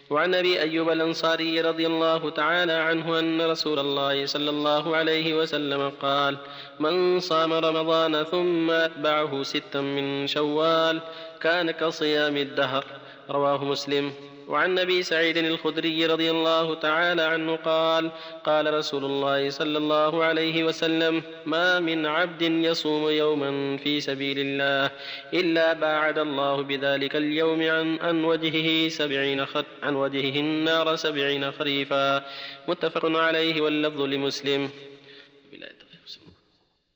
وعن 0.10 0.36
أبي 0.36 0.62
أيوب 0.62 0.90
الأنصاري 0.90 1.62
رضي 1.62 1.88
الله 1.88 2.30
تعالى 2.30 2.74
عنه 2.74 3.20
أن 3.20 3.42
رسول 3.42 3.80
الله 3.80 4.26
صلى 4.26 4.50
الله 4.50 4.96
عليه 4.96 5.38
وسلم 5.38 5.92
قال 6.02 6.38
من 6.80 7.20
صام 7.20 7.54
رمضان 7.54 8.24
ثم 8.24 8.72
أتبعه 8.72 9.44
ستا 9.44 9.82
من 9.82 10.28
شوال 10.28 11.02
كان 11.42 11.72
كصيام 11.72 12.38
الدهر. 12.38 12.86
رواه 13.30 13.64
مسلم. 13.64 14.35
وعن 14.48 14.80
أبي 14.80 15.04
سعيد 15.04 15.38
الخدري 15.38 16.06
رضي 16.06 16.32
الله 16.32 16.75
تعالى 16.75 17.22
عنه 17.22 17.56
قال 17.56 18.12
قال 18.44 18.74
رسول 18.74 19.06
الله 19.06 19.50
صلى 19.50 19.78
الله 19.78 20.24
عليه 20.24 20.64
وسلم 20.64 21.24
ما 21.46 21.80
من 21.80 22.06
عبد 22.06 22.42
يصوم 22.42 23.10
يوما 23.10 23.78
في 23.78 24.02
سبيل 24.02 24.40
الله 24.40 24.92
إلا 25.34 25.74
باعد 25.74 26.18
الله 26.18 26.62
بذلك 26.62 27.16
اليوم 27.16 27.62
عن 27.62 28.00
عن 28.00 28.24
وجهه 28.24 28.90
سبعين 28.90 29.46
خر 29.46 29.66
عن 29.84 29.96
وجهه 29.96 30.40
النار 30.40 30.96
سبعين 30.96 31.52
خريفا. 31.52 32.25
متفق 32.68 33.06
عليه 33.06 33.62
واللفظ 33.62 34.02
لمسلم. 34.02 34.70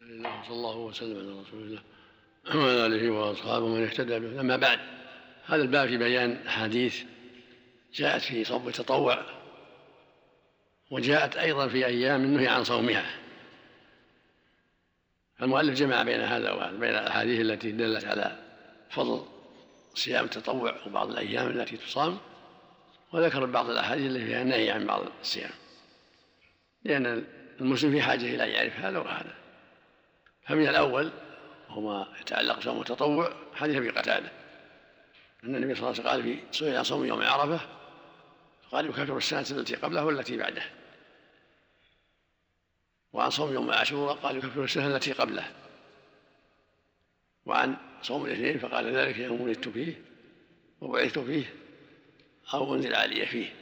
الله 0.10 0.44
صلى 0.48 0.56
الله 0.56 0.78
وسلم 0.78 1.18
على 1.18 1.42
رسول 1.42 1.62
الله 1.64 1.82
وعلى 2.56 2.86
آله 2.86 3.10
وأصحابه 3.10 3.68
من 3.68 3.84
اهتدى 3.84 4.20
به. 4.20 4.42
أما 4.42 4.58
بعد 4.58 4.80
هذا 5.46 5.62
الباب 5.62 5.88
في 5.88 5.98
بيان 5.98 6.38
أحاديث 6.48 7.04
جاءت 7.94 8.22
في 8.22 8.44
صوم 8.44 8.68
التطوع 8.68 9.26
وجاءت 10.92 11.38
أيضا 11.38 11.68
في 11.68 11.86
أيام 11.86 12.24
النهي 12.24 12.48
عن 12.48 12.64
صومها. 12.64 13.06
فالمؤلف 15.38 15.80
جمع 15.80 16.04
بين 16.04 16.22
هذا 16.22 16.52
وهذا 16.52 16.78
بين 16.78 16.90
الأحاديث 16.90 17.42
التي 17.42 17.72
دلت 17.72 18.06
على 18.06 18.38
فضل 18.90 19.26
صيام 19.94 20.26
التطوع 20.26 20.76
وبعض 20.88 21.10
الأيام 21.10 21.48
التي 21.48 21.78
تصام 21.78 22.18
وذكر 23.14 23.46
بعض 23.46 23.70
الأحاديث 23.70 24.12
التي 24.12 24.26
فيها 24.26 24.42
النهي 24.42 24.72
عن 24.72 24.88
بعض 24.88 25.02
الصيام. 25.22 25.52
لأن 26.84 27.26
المسلم 27.62 27.92
في 27.92 28.02
حاجة 28.02 28.36
إلى 28.36 28.44
أن 28.44 28.50
يعرف 28.50 28.80
هذا 28.80 29.00
وهذا. 29.00 29.36
فمن 30.48 30.68
الأول 30.68 31.12
وهو 31.70 31.82
ما 31.82 32.08
يتعلق 32.22 32.58
بصوم 32.58 32.82
التطوع 32.82 33.34
حديث 33.56 33.76
أبي 33.76 33.90
قتادة. 33.90 34.32
أن 35.44 35.56
النبي 35.56 35.76
صلى 35.76 35.90
الله 35.90 36.00
عليه 36.00 36.00
وسلم 36.00 36.08
قال 36.08 36.24
في 36.24 36.58
سئل 36.58 36.78
عن 36.78 36.84
صوم 36.84 37.06
يوم 37.06 37.22
عرفة 37.22 37.79
فقال 38.70 38.86
يكفر 38.86 39.18
السنة 39.18 39.60
التي 39.60 39.76
قبله 39.76 40.06
والتي 40.06 40.38
بعده. 40.38 40.64
وعن 43.14 43.30
صوم 43.30 43.54
يوم 43.54 43.72
عاشوراء 43.72 44.16
قال 44.16 44.38
يكفر 44.38 44.64
السنة 44.64 44.88
التي 44.88 45.12
قبله. 45.12 45.52
وعن 47.46 47.78
صوم 48.02 48.26
الاثنين 48.26 48.60
فقال 48.60 48.96
ذلك 48.96 49.18
يوم 49.18 49.42
ولدت 49.42 49.70
فيه 49.70 50.02
وبعثت 50.82 51.20
فيه 51.20 51.54
أو 52.54 52.76
أنزل 52.76 52.96
علي 52.96 53.26
فيه. 53.26 53.54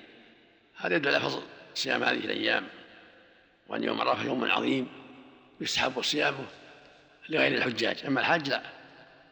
هذا 0.76 0.96
يدل 0.96 1.16
على 1.16 1.20
فضل 1.20 1.42
صيام 1.74 2.04
هذه 2.04 2.26
الأيام. 2.26 2.68
وأن 3.68 3.84
يوم 3.84 4.02
عرفة 4.02 4.24
يوم 4.24 4.46
عظيم 4.46 4.88
يستحب 5.62 6.02
صيامه 6.02 6.46
لغير 7.30 7.58
الحجاج. 7.58 8.06
أما 8.06 8.20
الحج 8.20 8.50
لا 8.50 8.64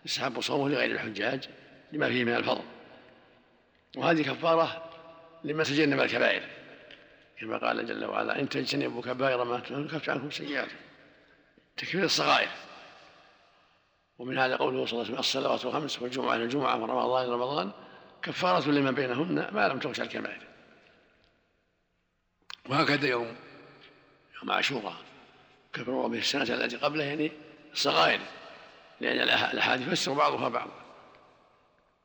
يستحب 0.06 0.42
صومه 0.42 0.70
لغير 0.70 0.92
الحجاج 0.92 1.50
لما 1.92 2.10
فيه 2.10 2.24
من 2.24 2.36
الفضل. 2.36 2.64
وهذه 3.98 4.22
كفارة 4.22 4.95
لما 5.46 5.64
تجنب 5.64 6.00
الكبائر. 6.00 6.44
كما 7.40 7.58
قال 7.58 7.86
جل 7.86 8.06
وعلا 8.06 8.40
إن 8.40 8.50
تجتنبوا 8.50 9.02
كبائر 9.02 9.44
ما 9.44 9.62
نكفر 9.70 10.12
عنكم 10.12 10.32
سيئاتكم 10.32 10.76
تكفير 11.78 12.04
الصغائر. 12.04 12.50
ومن 14.18 14.38
هذا 14.38 14.56
قوله 14.56 14.86
صلى 14.86 14.92
الله 14.92 15.04
عليه 15.04 15.20
وسلم 15.20 15.20
الصلوات 15.20 15.66
الخمس 15.66 16.02
والجمعة 16.02 16.36
إلى 16.36 16.44
الجمعة 16.44 16.82
ورمضان 16.82 17.26
إلى 17.26 17.34
رمضان 17.34 17.72
كفارة 18.24 18.70
لما 18.70 18.92
بينهن 18.92 19.50
ما 19.52 19.68
لم 19.68 19.80
تغش 19.80 20.02
الكبائر. 20.02 20.42
وهكذا 22.70 23.08
يوم 23.08 23.36
يوم 24.42 24.52
عاشوراء. 24.52 24.96
كفر 25.74 26.08
به 26.08 26.18
السنة 26.18 26.44
التي 26.44 26.78
قبله 26.78 27.04
يعني 27.04 27.32
الصغائر. 27.74 28.20
لأن 29.02 29.20
الأحاديث 29.54 29.88
تفسر 29.88 30.14
بعضها 30.14 30.50
بعضا. 30.50 30.86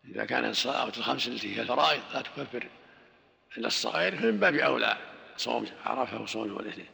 إذا 0.05 0.25
كانت 0.25 0.47
الصلوات 0.47 0.99
الخمس 0.99 1.29
التي 1.29 1.57
هي 1.57 1.63
الفرائض 1.63 2.03
لا 2.15 2.21
تكفر 2.23 2.69
الا 3.57 3.67
الصغائر 3.67 4.17
فمن 4.17 4.39
باب 4.39 4.55
أولى 4.55 4.97
صوم 5.37 5.67
عرفة 5.85 6.23
وصوم 6.23 6.49
يوم 6.49 6.59
الاثنين. 6.59 6.89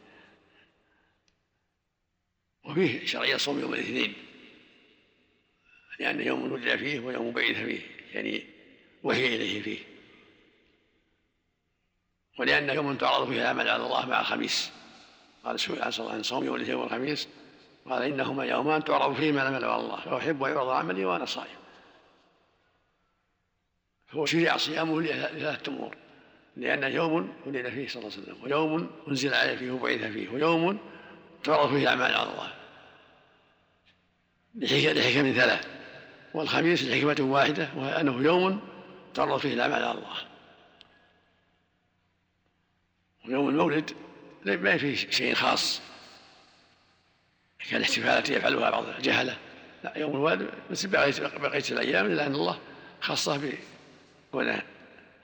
وفيه 2.63 3.05
شرعية 3.05 3.37
صوم 3.37 3.59
يوم 3.59 3.73
الاثنين 3.73 4.13
لأنه 5.99 6.23
يوم 6.23 6.51
ولد 6.51 6.75
فيه 6.75 6.99
ويوم 6.99 7.31
بعث 7.31 7.55
فيه 7.55 7.81
يعني 8.13 8.43
وهي 9.03 9.35
إليه 9.35 9.61
فيه. 9.61 9.79
ولأنه 12.39 12.73
يوم 12.73 12.95
تعرض 12.95 13.27
فيه 13.27 13.41
الأعمال 13.41 13.69
على 13.69 13.85
الله 13.85 14.05
مع 14.05 14.21
الخميس. 14.21 14.71
قال 15.43 15.59
سئل 15.59 15.81
عن 15.81 15.91
عن 15.99 16.23
صوم 16.23 16.45
يوم 16.45 16.55
الاثنين 16.55 16.75
والخميس. 16.75 17.27
قال 17.85 18.01
إنهما 18.03 18.45
يومان 18.45 18.83
تعرض 18.83 19.15
فيهما 19.15 19.41
الأعمال 19.41 19.65
على 19.65 19.81
الله 19.81 20.01
فأحب 20.01 20.43
أن 20.43 20.51
يعرض 20.51 20.69
عملي 20.69 21.05
وأنا 21.05 21.25
صائم. 21.25 21.57
فهو 24.07 24.25
شرع 24.25 24.57
صيامه 24.57 25.01
لثلاثة 25.01 25.71
أمور. 25.71 25.97
لأنه 26.57 26.87
يوم 26.87 27.33
ولد 27.45 27.69
فيه 27.69 27.87
صلى 27.87 28.01
الله 28.01 28.13
عليه 28.13 28.23
وسلم 28.23 28.43
ويوم 28.43 28.91
أنزل 29.07 29.33
عليه 29.33 29.55
فيه 29.55 29.71
وبعث 29.71 30.03
فيه 30.03 30.29
ويوم 30.29 30.79
تعرض 31.43 31.69
فيه 31.69 31.83
الأعمال 31.83 32.13
على 32.13 32.29
الله. 32.29 32.53
لحكم 34.55 35.33
ثلاث. 35.33 35.67
والخميس 36.33 36.83
لحكمة 36.83 37.31
واحدة 37.31 37.69
وهي 37.75 38.01
أنه 38.01 38.23
يوم 38.23 38.61
تعرض 39.13 39.39
فيه 39.39 39.53
الأعمال 39.53 39.83
على 39.83 39.97
الله. 39.97 40.17
ويوم 43.25 43.49
المولد 43.49 43.91
ما 44.45 44.77
فيه 44.77 44.95
شيء 44.95 45.33
خاص. 45.33 45.81
كالاحتفالات 47.69 48.29
يفعلها 48.29 48.69
بعض 48.69 48.85
الجهلة. 48.85 49.37
لا 49.83 49.97
يوم 49.97 50.47
مثل 50.69 50.87
بقية 50.87 51.63
الأيام 51.71 52.05
إلا 52.05 52.25
أن 52.25 52.35
الله 52.35 52.59
خصه 53.01 53.51
بكونه 54.31 54.63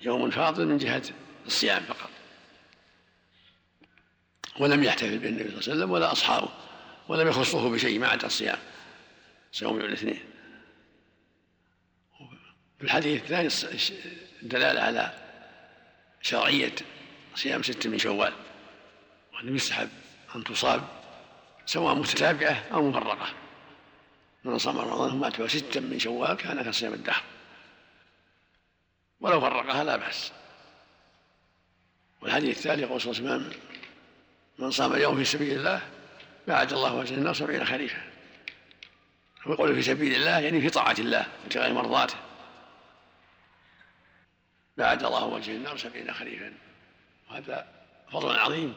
يوم 0.03 0.29
فاضل 0.29 0.65
من 0.65 0.77
جهة 0.77 1.03
الصيام 1.45 1.83
فقط. 1.83 2.09
ولم 4.59 4.83
يحتفل 4.83 5.17
به 5.17 5.29
النبي 5.29 5.43
صلى 5.43 5.57
الله 5.57 5.63
عليه 5.63 5.73
وسلم 5.73 5.91
ولا 5.91 6.11
أصحابه 6.11 6.49
ولم 7.07 7.27
يخصه 7.27 7.69
بشيء 7.69 7.99
ما 7.99 8.07
عدا 8.07 8.27
الصيام. 8.27 8.57
صوم 9.51 9.79
يوم 9.79 9.85
الاثنين. 9.85 10.19
في 12.77 12.83
الحديث 12.83 13.21
الثاني 13.21 13.49
الدلالة 14.43 14.81
على 14.81 15.13
شرعية 16.21 16.75
صيام 17.35 17.63
ست 17.63 17.87
من 17.87 17.97
شوال. 17.97 18.33
وأنه 19.33 19.55
يستحب 19.55 19.89
أن 20.35 20.43
تصاب 20.43 20.87
سواء 21.65 21.95
متتابعة 21.95 22.63
أو 22.73 22.89
مفرقة. 22.89 23.33
من 24.43 24.57
صام 24.57 24.77
رمضان 24.77 25.11
ثم 25.11 25.23
أتبع 25.23 25.47
ستا 25.47 25.79
من 25.79 25.99
شوال 25.99 26.37
كان 26.37 26.61
كصيام 26.61 26.93
الدهر. 26.93 27.23
ولو 29.23 29.41
فرقها 29.41 29.83
لا 29.83 29.95
بأس. 29.95 30.31
والحديث 32.21 32.57
الثاني 32.57 32.81
يقول 32.81 33.01
صلى 33.01 33.11
الله 33.11 33.31
عليه 33.31 33.45
وسلم 33.45 33.59
من 34.59 34.71
صام 34.71 34.93
اليوم 34.93 35.17
في 35.17 35.25
سبيل 35.25 35.57
الله 35.57 35.81
بعد 36.47 36.73
الله 36.73 36.93
وجه 36.93 37.13
النار 37.13 37.33
سبعين 37.33 37.65
خليفة. 37.65 38.01
ويقول 39.45 39.75
في 39.75 39.81
سبيل 39.81 40.15
الله 40.15 40.39
يعني 40.39 40.61
في 40.61 40.69
طاعة 40.69 40.95
الله 40.99 41.25
ابتغاء 41.43 41.73
مرضاته. 41.73 42.15
بعد 44.77 45.03
الله 45.03 45.25
وجه 45.25 45.51
النار 45.51 45.77
سبعين 45.77 46.13
خليفا 46.13 46.53
وهذا 47.29 47.67
فضل 48.11 48.39
عظيم 48.39 48.73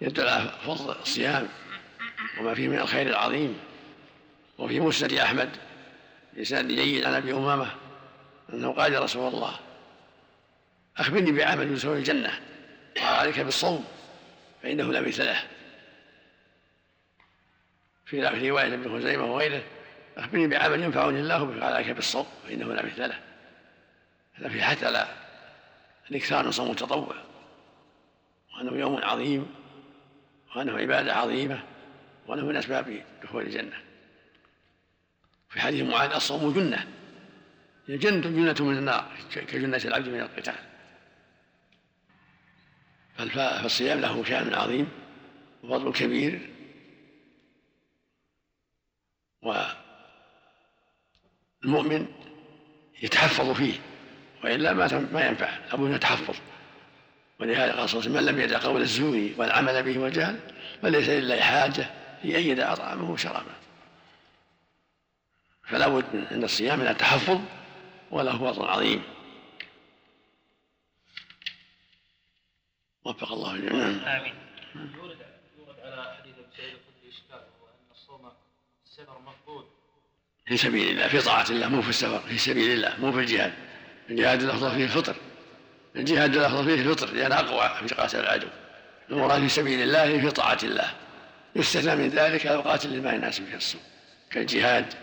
يدل 0.00 0.28
على 0.28 0.52
فضل 0.66 0.96
الصيام. 1.02 1.48
وما 2.40 2.54
فيه 2.54 2.68
من 2.68 2.78
الخير 2.78 3.06
العظيم. 3.06 3.60
وفي 4.58 4.80
مسند 4.80 5.12
أحمد 5.12 5.50
بإسناد 6.32 6.68
جيد 6.68 7.04
عن 7.04 7.14
أبي 7.14 7.32
أمامة 7.32 7.74
أنه 8.52 8.72
قال 8.72 8.92
يا 8.92 9.00
رسول 9.00 9.34
الله 9.34 9.58
أخبرني 10.96 11.32
بعمل 11.32 11.72
يدخل 11.72 11.92
الجنة. 11.92 12.40
قال 12.96 13.04
عليك 13.04 13.40
بالصوم 13.40 13.84
فإنه 14.62 14.92
لا 14.92 15.00
مثل 15.00 15.24
له. 15.24 15.42
في 18.04 18.48
رواية 18.50 18.68
لابن 18.68 18.98
خزيمة 18.98 19.24
وغيره 19.24 19.62
أخبرني 20.16 20.46
بعمل 20.46 20.82
ينفعني 20.82 21.20
الله 21.20 21.44
به 21.44 21.64
عليك 21.64 21.90
بالصوم 21.90 22.26
فإنه 22.44 22.74
لا 22.74 22.86
مثل 22.86 23.08
له. 23.08 23.20
هذا 24.34 24.48
في 24.48 24.62
حث 24.62 24.84
على 24.84 25.06
الإكثار 26.10 26.44
من 26.44 26.50
صوم 26.50 26.70
التطوع. 26.70 27.14
وأنه 28.56 28.72
يوم 28.72 29.04
عظيم 29.04 29.54
وأنه 30.56 30.78
عبادة 30.78 31.14
عظيمة 31.14 31.62
وأنه 32.26 32.46
من 32.46 32.56
أسباب 32.56 33.04
دخول 33.22 33.42
الجنة. 33.42 33.76
في 35.48 35.60
حديث 35.60 35.88
معاذ 35.88 36.12
الصوم 36.12 36.52
جنة. 36.52 36.86
جنة 37.88 38.20
جنة 38.20 38.68
من 38.68 38.78
النار 38.78 39.12
كجنة 39.34 39.80
العبد 39.84 40.08
من 40.08 40.20
القتال. 40.20 40.73
فالصيام 43.16 44.00
له 44.00 44.24
شأن 44.24 44.54
عظيم 44.54 44.88
وفضل 45.64 45.92
كبير 45.92 46.50
والمؤمن 51.62 52.06
يتحفظ 53.02 53.50
فيه 53.50 53.74
وإلا 54.44 54.72
ما 54.72 55.08
ما 55.12 55.26
ينفع 55.26 55.58
لابد 55.58 55.84
أن 55.84 55.94
يتحفظ. 55.94 56.36
ولهذا 57.40 57.72
قال 57.72 57.88
صلى 57.88 58.00
الله 58.00 58.10
عليه 58.10 58.10
وسلم 58.10 58.16
من 58.16 58.24
لم 58.24 58.40
يدع 58.40 58.58
قول 58.58 58.80
الزور 58.82 59.30
والعمل 59.36 59.82
به 59.82 59.98
والجهل 59.98 60.40
فليس 60.82 61.08
لله 61.08 61.40
حاجة 61.40 61.90
في 62.22 62.38
أن 62.38 62.42
يدع 62.42 62.74
طعامه 62.74 63.10
وشرابه. 63.10 63.54
فلا 65.64 65.88
بد 65.88 66.04
من 66.30 66.44
الصيام 66.44 66.78
من 66.78 66.86
التحفظ 66.86 67.40
وله 68.10 68.38
فضل 68.38 68.68
عظيم. 68.68 69.02
وفق 73.04 73.32
الله 73.32 73.54
الجميع 73.54 73.86
آمين. 73.86 74.34
يورد 74.74 75.16
يورد 75.58 75.78
على 75.84 76.16
حديث 76.18 76.34
أبي 76.38 76.56
سعيد 76.56 76.74
الخدري 76.74 77.10
إشكال 77.10 77.40
وهو 77.60 77.66
أن 77.68 77.92
الصوم 77.92 78.32
السفر 78.86 79.18
مفقود 79.18 79.64
في 80.46 80.56
سبيل 80.56 80.90
الله 80.90 81.08
في 81.08 81.20
طاعة 81.20 81.46
الله 81.50 81.68
مو 81.68 81.82
في 81.82 81.88
السفر 81.88 82.20
في 82.20 82.38
سبيل 82.38 82.70
الله 82.70 83.00
مو 83.00 83.12
في 83.12 83.18
الجهاد. 83.18 83.52
الجهاد 84.10 84.42
الأفضل 84.42 84.70
فيه 84.70 84.84
الفطر. 84.84 85.16
الجهاد 85.96 86.36
الأفضل 86.36 86.64
فيه 86.64 86.74
الفطر 86.74 87.12
لأن 87.12 87.32
أقوى 87.32 87.88
في 87.88 87.94
قاتل 87.94 88.20
العدو. 88.20 88.48
المراد 89.10 89.40
في 89.40 89.48
سبيل 89.48 89.82
الله 89.82 90.20
في 90.20 90.30
طاعة 90.30 90.58
الله. 90.62 90.90
يستثنى 91.56 91.96
من 91.96 92.08
ذلك 92.08 92.46
الأوقات 92.46 92.84
اللي 92.84 93.00
ما 93.00 93.12
يناسب 93.12 93.44
فيها 93.44 93.56
الصوم. 93.56 93.80
كالجهاد 94.30 94.94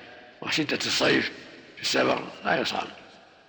وشدة 0.41 0.79
الصيف 0.85 1.31
في 1.75 1.81
السفر 1.81 2.27
لا 2.45 2.61
يصام 2.61 2.87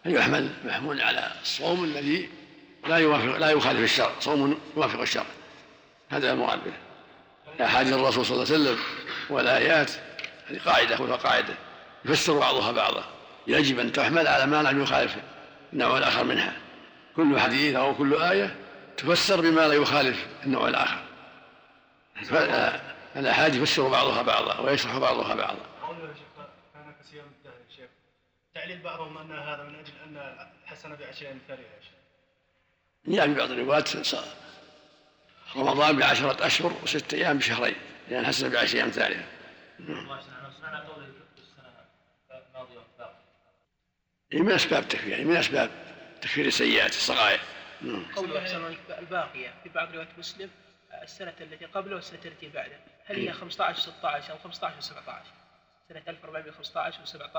فيحمل 0.05 0.51
محمول 0.65 1.01
على 1.01 1.33
الصوم 1.43 1.85
الذي 1.85 2.29
لا 2.87 2.97
يوافق 2.97 3.37
لا 3.39 3.51
يخالف 3.51 3.81
الشرع 3.81 4.11
صوم 4.21 4.61
يوافق 4.77 5.01
الشرع. 5.01 5.27
هذا 6.11 6.33
المراد 6.33 6.61
به 6.65 6.73
أحاديث 7.65 7.93
الرسول 7.93 8.27
صلى 8.27 8.43
الله 8.43 8.55
عليه 8.55 8.63
وسلم 8.63 8.79
والآيات 9.31 9.91
هذه 10.47 10.61
قاعدة 10.65 11.01
وقاعدة 11.01 11.55
يفسر 12.05 12.39
بعضها 12.39 12.73
بعضا. 12.73 13.05
يجب 13.47 13.79
أن 13.79 13.93
تحمل 13.93 14.27
على 14.27 14.47
ما 14.47 14.63
لم 14.63 14.83
يخالف 14.83 15.17
النوع 15.73 15.99
الآخر 15.99 16.25
منها. 16.25 16.53
كل 17.17 17.41
حديث 17.41 17.77
أو 17.77 17.95
كل 17.95 18.23
آية 18.23 18.57
تفسر 18.97 19.41
بما 19.41 19.69
لا 19.69 19.75
يخالف 19.75 20.27
النوع 20.47 20.69
الآخر. 20.69 21.03
فالأحاديث 22.25 23.63
يفسر 23.63 23.89
بعضها 23.89 24.23
بعضا 24.23 24.61
ويشرح 24.61 24.99
بعضها 24.99 25.35
بعضا. 25.35 25.67
تعليل 28.55 28.83
بعضهم 28.83 29.19
أن 29.19 29.33
هذا 29.33 29.63
من 29.63 29.75
أجل 29.75 29.93
أن 30.07 30.47
الحسنة 30.65 30.95
بعشرين 30.95 31.41
مثالها 31.45 31.63
يا 31.63 31.81
شيخ 31.81 31.82
جاء 33.07 33.27
في 33.27 33.35
بعض 33.35 33.51
الروايات 33.51 33.91
رمضان 35.57 35.97
بعشرة 35.97 36.47
أشهر 36.47 36.73
وستة 36.83 37.15
أيام 37.15 37.39
بشهرين 37.39 37.75
لأن 38.09 38.21
الحسنة 38.21 38.49
بعشر 38.49 38.77
أيام 38.77 38.91
ثانية. 38.91 39.29
هي 44.33 44.41
من 44.41 44.53
أسباب 44.53 44.83
التكفير 44.83 45.09
يعني 45.09 45.25
من 45.25 45.37
أسباب 45.37 45.71
تكفير 46.23 46.47
السيئات 46.47 46.91
الصغائر. 46.91 47.41
قوله 48.17 48.39
احسن 48.39 48.77
الباقية 48.99 49.55
في 49.63 49.69
بعض 49.69 49.93
روايات 49.93 50.19
مسلم 50.19 50.51
السنة 51.03 51.35
التي 51.41 51.65
قبله 51.65 51.95
والسنة 51.95 52.21
التي 52.25 52.49
بعده. 52.49 52.81
هل 53.07 53.17
هي 53.17 53.33
15 53.33 53.91
و16 53.93 54.31
أو 54.31 54.39
15 54.39 54.81
و17 54.81 55.11
سنة 55.89 56.03
1415 56.09 56.99
و17 57.05 57.37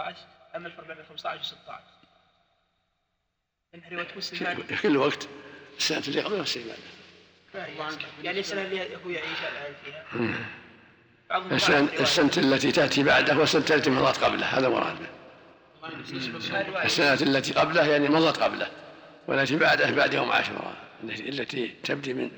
أم 0.56 0.66
1415 0.66 1.56
و16 1.56 1.72
من 3.74 3.82
رواية 3.92 4.08
مسلم 4.18 4.56
في 4.56 4.82
كل 4.82 4.98
وقت. 4.98 5.28
السنة 5.78 6.04
اللي 6.08 6.22
قبله 6.22 6.40
والسنة 6.40 6.64
اللي 6.64 7.78
بعده 7.80 7.98
يعني 8.24 8.40
السنة 8.40 8.62
اللي 8.62 8.96
هو 9.06 9.10
يعيش 9.10 9.40
الآن 9.52 9.74
فيها 9.84 11.56
السنة, 11.56 11.94
السنة 12.00 12.32
التي 12.38 12.72
تأتي 12.72 13.04
بعده 13.04 13.38
والسنة 13.38 13.66
التي 13.76 13.90
مضت 13.90 14.24
قبله 14.24 14.46
هذا 14.46 14.70
مراد 14.70 14.98
السنة 16.86 17.14
التي 17.14 17.54
قبله 17.54 17.88
يعني 17.88 18.10
مضت 18.10 18.40
قبله 18.40 18.72
والتي 19.28 19.56
بعده 19.56 19.92
بعد 19.92 20.14
يوم 20.14 20.32
عاشوراء 20.32 20.76
التي 21.04 21.68
تبدي 21.68 22.14
من 22.14 22.32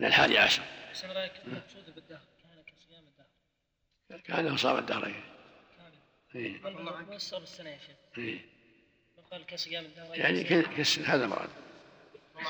من 0.00 0.06
الحادي 0.06 0.38
عشر. 0.38 0.62
المقصود 1.04 1.94
بالدهر 1.94 2.20
كان 2.42 2.62
كصيام 2.62 3.04
الدهر. 4.08 4.20
كان 4.20 4.56
صام 4.56 4.78
الدهرين. 4.78 5.20
إيه. 6.34 6.60
ما 6.60 7.18
صار 7.18 7.42
السنة 7.42 7.70
يا 7.70 7.78
شيخ. 7.78 7.96
إيه. 8.18 8.40
قال 9.30 9.46
كصيام 9.46 9.84
الدهر 9.84 10.16
يعني 10.16 10.44
كالسنة 10.44 11.06
هذا 11.06 11.26
مراد. 11.26 11.48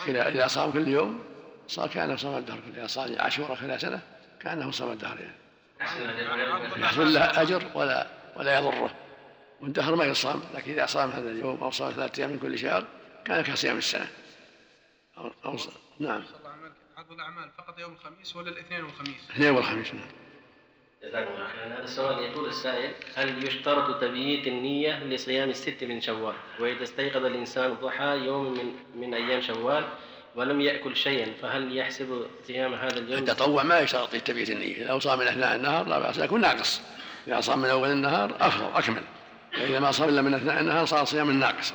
إذا 0.07 0.29
إذا 0.29 0.47
صام 0.47 0.73
كل 0.73 0.88
يوم 0.88 1.25
صار 1.68 1.88
كأنه 1.88 2.16
صام 2.16 2.37
الدهر 2.37 2.59
إذا 2.75 2.87
صام 2.87 3.18
عاشوراء 3.18 3.59
كل 3.61 3.81
سنة 3.81 4.01
كأنه 4.40 4.71
صام 4.71 4.92
الدهر 4.92 5.18
يعني. 5.21 5.42
يحصل 6.83 7.14
له 7.14 7.42
أجر 7.42 7.71
ولا 7.75 8.07
ولا 8.37 8.59
يضره 8.59 8.95
والدهر 9.61 9.95
ما 9.95 10.05
يصام 10.05 10.42
لكن 10.55 10.73
إذا 10.73 10.87
صام 10.87 11.11
هذا 11.11 11.31
اليوم 11.31 11.62
أو 11.62 11.71
صام 11.71 11.92
ثلاثة 11.92 12.21
أيام 12.21 12.31
من 12.31 12.38
كل 12.38 12.59
شهر 12.59 12.85
كان 13.25 13.42
كصيام 13.42 13.79
السنة 13.79 14.09
أو. 15.18 15.57
نعم 15.99 16.23
عرض 16.97 17.12
الأعمال 17.12 17.51
فقط 17.59 17.79
يوم 17.79 17.92
الخميس 17.92 18.37
ولا 18.37 18.51
الاثنين 18.51 18.85
والخميس؟ 18.85 19.31
الاثنين 19.31 19.51
والخميس 19.51 19.95
نعم 19.95 20.09
جزاكم 21.04 21.32
الله 21.34 21.46
خيرا. 21.48 21.74
هذا 21.74 21.84
السؤال 21.84 22.18
يقول 22.18 22.48
السائل 22.48 22.90
هل 23.14 23.44
يشترط 23.48 24.00
تبييت 24.00 24.46
النية 24.46 25.04
لصيام 25.04 25.50
الست 25.50 25.84
من 25.84 26.00
شوال؟ 26.00 26.34
وإذا 26.60 26.82
استيقظ 26.82 27.24
الإنسان 27.24 27.74
ضحى 27.74 28.18
يوم 28.18 28.52
من 28.52 28.74
من 28.94 29.14
أيام 29.14 29.40
شوال 29.40 29.84
ولم 30.34 30.60
يأكل 30.60 30.96
شيئا 30.96 31.32
فهل 31.42 31.76
يحسب 31.76 32.26
صيام 32.46 32.74
هذا 32.74 32.98
اليوم؟ 32.98 33.18
التطوع 33.18 33.62
ما 33.62 33.80
يشترط 33.80 34.16
تبييت 34.16 34.50
النية. 34.50 34.84
لو 34.84 34.98
صام 35.00 35.18
من 35.18 35.26
أثناء 35.26 35.56
النهار 35.56 35.86
لا 35.88 35.98
بأس 35.98 36.18
يكون 36.18 36.40
ناقص. 36.40 36.80
إذا 37.26 37.40
صام 37.40 37.58
من 37.58 37.68
أول 37.68 37.88
النهار 37.88 38.36
أفضل 38.40 38.78
أكمل. 38.78 39.02
فإذا 39.52 39.80
ما 39.80 39.90
صام 39.90 40.08
إلا 40.08 40.22
من 40.22 40.34
أثناء 40.34 40.60
النهار 40.60 40.86
صار 40.86 41.04
صيام 41.04 41.30
ناقصا. 41.30 41.74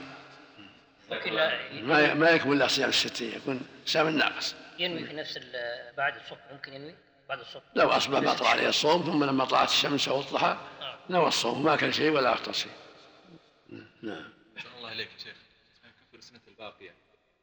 ما 1.71 2.13
ما 2.13 2.29
يكون 2.29 2.57
إلا 2.57 2.67
صيام 2.67 2.89
الستين 2.89 3.31
يكون 3.35 3.61
صيام 3.85 4.09
ناقص. 4.09 4.55
ينوي 4.79 5.03
في 5.03 5.13
نفس 5.13 5.39
بعد 5.97 6.15
الصبح 6.15 6.39
ممكن 6.51 6.73
ينوي؟ 6.73 6.93
بعد 7.29 7.39
الصبح. 7.39 7.63
لو 7.75 7.89
أصبح 7.89 8.19
ما 8.19 8.33
طلع 8.33 8.49
عليه 8.49 8.69
الصوم 8.69 9.03
ثم 9.03 9.23
لما 9.23 9.45
طلعت 9.45 9.69
الشمس 9.69 10.07
أو 10.07 10.19
الضحى 10.19 10.57
نوى 11.09 11.27
الصوم 11.27 11.63
ما 11.63 11.75
كان 11.75 11.91
شيء 11.91 12.11
ولا 12.11 12.33
افطر 12.33 12.51
شيء 12.51 12.71
نعم. 14.01 14.29
أحسن 14.57 14.69
الله 14.77 14.91
إليك 14.91 15.07
يا 15.07 15.23
شيخ. 15.23 15.35
كفر 16.11 16.19
السنة 16.19 16.39
الباقية. 16.47 16.93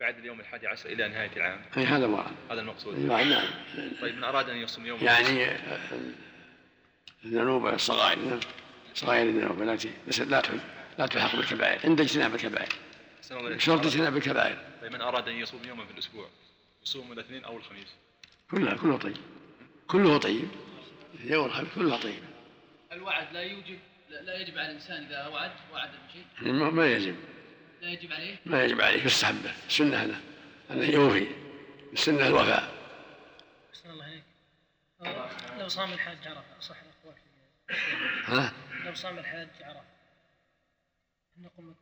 بعد 0.01 0.19
اليوم 0.19 0.41
الحادي 0.41 0.67
عشر 0.67 0.89
إلى 0.89 1.09
نهاية 1.09 1.37
العام. 1.37 1.63
إي 1.77 1.85
هذا 1.85 2.07
مراد 2.07 2.33
هذا 2.51 2.61
المقصود. 2.61 2.99
نعم 2.99 3.29
نعم. 3.29 3.49
طيب 4.01 4.17
من 4.17 4.25
أراد 4.25 4.49
أن 4.49 4.57
يصوم 4.57 4.87
يوم 4.87 5.01
يعني 5.03 5.45
آه، 5.45 5.81
الذنوب 7.25 7.67
الصغائر 7.67 8.19
نعم. 8.19 8.41
صغائر 8.95 9.29
الذنوب 9.29 9.63
التي 9.63 9.93
بس 10.09 10.21
لا 10.21 10.43
لا 10.99 11.07
تلحق 11.07 11.37
بالكبائر. 11.37 11.81
عند 11.85 12.01
اجتناب 12.01 12.35
الكبائر. 12.35 12.73
أحسن 13.21 13.37
الله 13.37 13.49
إليك. 13.49 13.61
شرط 13.61 13.87
اجتناب 13.87 14.17
الكبائر. 14.17 14.59
طيب 14.83 14.93
من 14.93 15.01
أراد 15.01 15.29
أن 15.29 15.35
يصوم 15.35 15.65
يوما 15.65 15.85
في 15.85 15.93
الأسبوع؟ 15.93 16.29
يصوم 16.83 17.13
الاثنين 17.13 17.45
أو 17.45 17.57
الخميس؟ 17.57 17.89
كلها 18.51 18.75
كله 18.75 18.99
طيب. 18.99 19.17
كله 19.89 20.19
طيب. 20.19 20.49
يوم 21.25 21.47
الخميس 21.47 21.69
كلها 21.75 21.97
طيب. 21.97 22.23
الوعد 22.93 23.33
لا 23.33 23.41
يوجب 23.41 23.79
لا 24.09 24.41
يجب 24.41 24.59
على 24.59 24.69
الإنسان 24.69 25.05
إذا 25.05 25.27
وعد 25.27 25.51
وعد 25.73 25.91
بشيء 26.09 26.53
ما 26.53 26.71
ما 26.71 26.87
يجب. 26.87 27.17
لا 27.83 27.91
يجب 27.91 28.13
عليه؟ 28.13 28.37
ما 28.47 28.65
يجب 28.65 28.81
عليه. 28.81 29.05
يستحب 29.05 29.45
له 29.45 29.55
السنة 29.67 30.05
هنا 30.05 30.21
انه 30.71 30.85
يوفي. 30.85 31.27
السنة 31.93 32.27
الوفاء 32.27 32.73
أحسن 33.71 33.91
الله 33.91 34.05
عليك. 34.05 34.23
آه، 35.03 35.59
لو 35.59 35.69
صام 35.69 35.93
الحاج 35.93 36.19
عرفة 36.27 36.61
صح 36.61 36.77
الأقوال 36.83 37.17
ها؟ 38.25 38.53
لو 38.85 38.95
صام 38.95 39.19
الحاج 39.19 39.49
عرفة. 39.61 39.85
نقول 41.39 41.75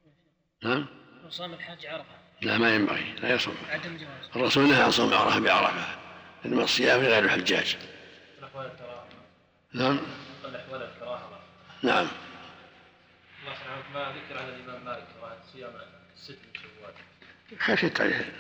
نعم 0.63 0.87
لو 1.25 1.31
صام 1.31 1.55
الحاج 1.55 1.87
عرفة. 1.87 2.17
لا 2.43 2.59
ما 2.59 2.75
ينبغي. 2.75 3.13
لا 3.13 3.35
يصوم. 3.35 3.57
عدم 3.69 3.97
جواز. 3.97 4.37
الرسول 4.37 4.69
نهى 4.69 4.83
عن 4.83 4.91
صوم 4.91 5.15
عرفة 5.15 5.41
بعرفة. 5.41 5.99
إنما 6.47 6.65
الصيام 6.65 7.01
غير 7.01 7.25
الحجاج. 7.25 7.77
الأحوال 8.53 8.73
الكراهة. 8.73 9.07
نعم. 9.73 10.01
الأحوال 10.45 10.83
الكراهة. 10.83 11.41
نعم. 11.83 12.09
الله 13.43 13.55
سبحانه 13.55 13.83
ما 13.95 14.13
ذكر 14.19 14.39
عن 14.39 14.49
الإمام 14.49 14.85
مالك 14.85 15.05
كراهة 15.21 15.39
صيام 15.53 15.73
الست 16.17 16.31
من 16.31 16.61
شوال 16.61 17.61
خفيت 17.61 18.01
عليه 18.01 18.33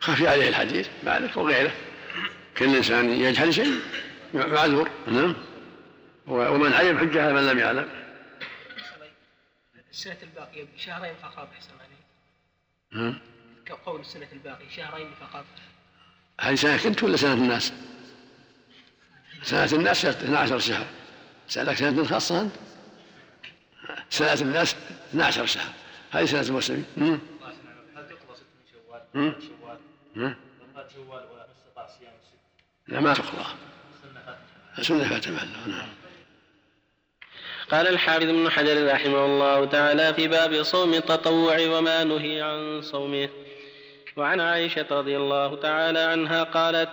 خفي 0.00 0.28
عليه 0.28 0.48
الحديث 0.48 0.88
مالك 1.04 1.36
وغيره. 1.36 1.72
كل 2.56 2.76
إنسان 2.76 3.10
يجهل 3.10 3.54
شيء 3.54 3.80
معذور 4.34 4.90
نعم. 5.06 5.36
ومن 6.26 6.72
علم 6.72 6.98
حجة 6.98 7.32
من 7.32 7.46
لم 7.46 7.58
يعلم. 7.58 7.88
السنة 9.90 10.18
الباقية 10.22 10.66
شهرين 10.76 11.14
فقط 11.14 11.48
أحسن 11.52 11.70
عليك 11.80 12.04
نعم. 12.92 13.18
كقول 13.66 14.00
السنة 14.00 14.28
الباقية 14.32 14.68
شهرين 14.76 15.10
فقط. 15.20 15.44
هذه 16.40 16.54
سنة 16.54 16.82
كنت 16.82 17.02
ولا 17.02 17.16
سنة 17.16 17.34
الناس؟ 17.34 17.72
سنة 19.42 19.72
الناس 19.72 20.04
12 20.04 20.58
شهر. 20.58 20.86
سألك 21.48 21.76
سنة 21.76 22.04
خاصة 22.04 22.40
أنت؟ 22.40 22.52
سنة 24.10 24.32
الناس 24.32 24.76
12 25.10 25.46
شهر. 25.46 25.72
هذه 26.10 26.24
سنة 26.24 26.40
المسلمين. 26.40 26.84
هل 26.96 28.08
تقضى 28.08 28.34
ست 28.34 28.44
من 29.14 29.32
شوال؟ 29.32 29.34
شوال 29.42 30.36
شوال 30.94 31.24
ولا 31.32 31.46
استطاع 31.52 31.86
صيام 31.86 32.12
الست 32.22 32.88
لا 32.88 33.00
ما 33.00 33.14
تقضى 33.14 33.44
سنة 34.02 34.20
فاتت 34.26 34.86
سنة 34.86 35.08
فات 35.08 35.28
محله 35.28 35.66
نعم. 35.66 35.88
قال 37.70 37.86
الحافظ 37.86 38.22
ابن 38.22 38.50
حجر 38.50 38.92
رحمه 38.92 39.24
الله 39.24 39.64
تعالى 39.64 40.14
في 40.14 40.28
باب 40.28 40.62
صوم 40.62 40.94
التطوع 40.94 41.60
وما 41.60 42.04
نهي 42.04 42.42
عن 42.42 42.82
صومه. 42.82 43.28
وعن 44.16 44.40
عائشة 44.40 44.86
رضي 44.90 45.16
الله 45.16 45.56
تعالى 45.56 45.98
عنها 45.98 46.42
قالت 46.42 46.88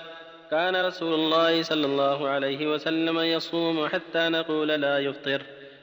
كان 0.51 0.85
رسول 0.85 1.13
الله 1.13 1.63
صلى 1.63 1.85
الله 1.85 2.27
عليه 2.27 2.67
وسلم 2.67 3.19
يصوم 3.19 3.87
حتى 3.87 4.29
نقول 4.29 4.67
لا 4.67 4.99
يفطر 4.99 5.41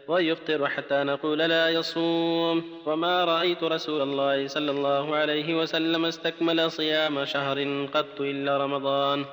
ويفطر 0.09 0.69
حتى 0.69 1.03
نقول 1.03 1.39
لا 1.39 1.69
يصوم. 1.69 2.65
وما 2.87 3.25
رأيت 3.25 3.65
رسول 3.65 4.03
الله 4.03 4.47
صلى 4.47 4.71
الله 4.71 5.17
عليه 5.17 5.55
وسلم 5.55 6.05
استكمل 6.05 6.71
صيام 6.71 7.25
شهر 7.25 7.87
قط 7.95 8.21
إلا 8.21 8.57
رمضان. 8.57 9.25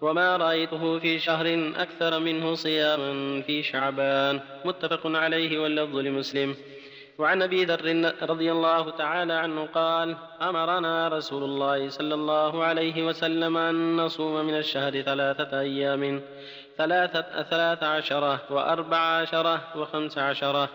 وما 0.00 0.36
رأيته 0.36 0.98
في 0.98 1.18
شهر 1.18 1.72
أكثر 1.76 2.18
منه 2.18 2.54
صياما 2.54 3.42
في 3.42 3.62
شعبان. 3.62 4.40
متفق 4.64 5.06
عليه 5.06 5.58
واللفظ 5.58 5.96
لمسلم. 5.96 6.56
وعن 7.18 7.42
أبي 7.42 7.64
ذر 7.64 8.12
رضي 8.22 8.52
الله 8.52 8.90
تعالى 8.90 9.32
عنه 9.32 9.66
قال 9.66 10.16
أمرنا 10.42 11.08
رسول 11.08 11.44
الله 11.44 11.88
صلى 11.88 12.14
الله 12.14 12.64
عليه 12.64 13.06
وسلم 13.06 13.56
أن 13.56 13.96
نصوم 13.96 14.46
من 14.46 14.54
الشهر 14.54 15.00
ثلاثة 15.00 15.60
أيام 15.60 16.22
ثلاثة 16.78 17.42
ثلاث 17.42 17.82
عشرة 17.82 18.40
وأربع 18.50 18.96
عشرة 18.96 19.60
وخمس 19.76 20.18
عشرة. 20.18 20.68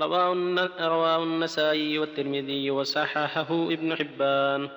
رواه 0.00 0.34
رواه 0.80 1.22
النسائي 1.22 1.98
والترمذي 1.98 2.70
وصححه 2.70 3.50
ابن 3.50 3.96
حبان. 3.96 4.68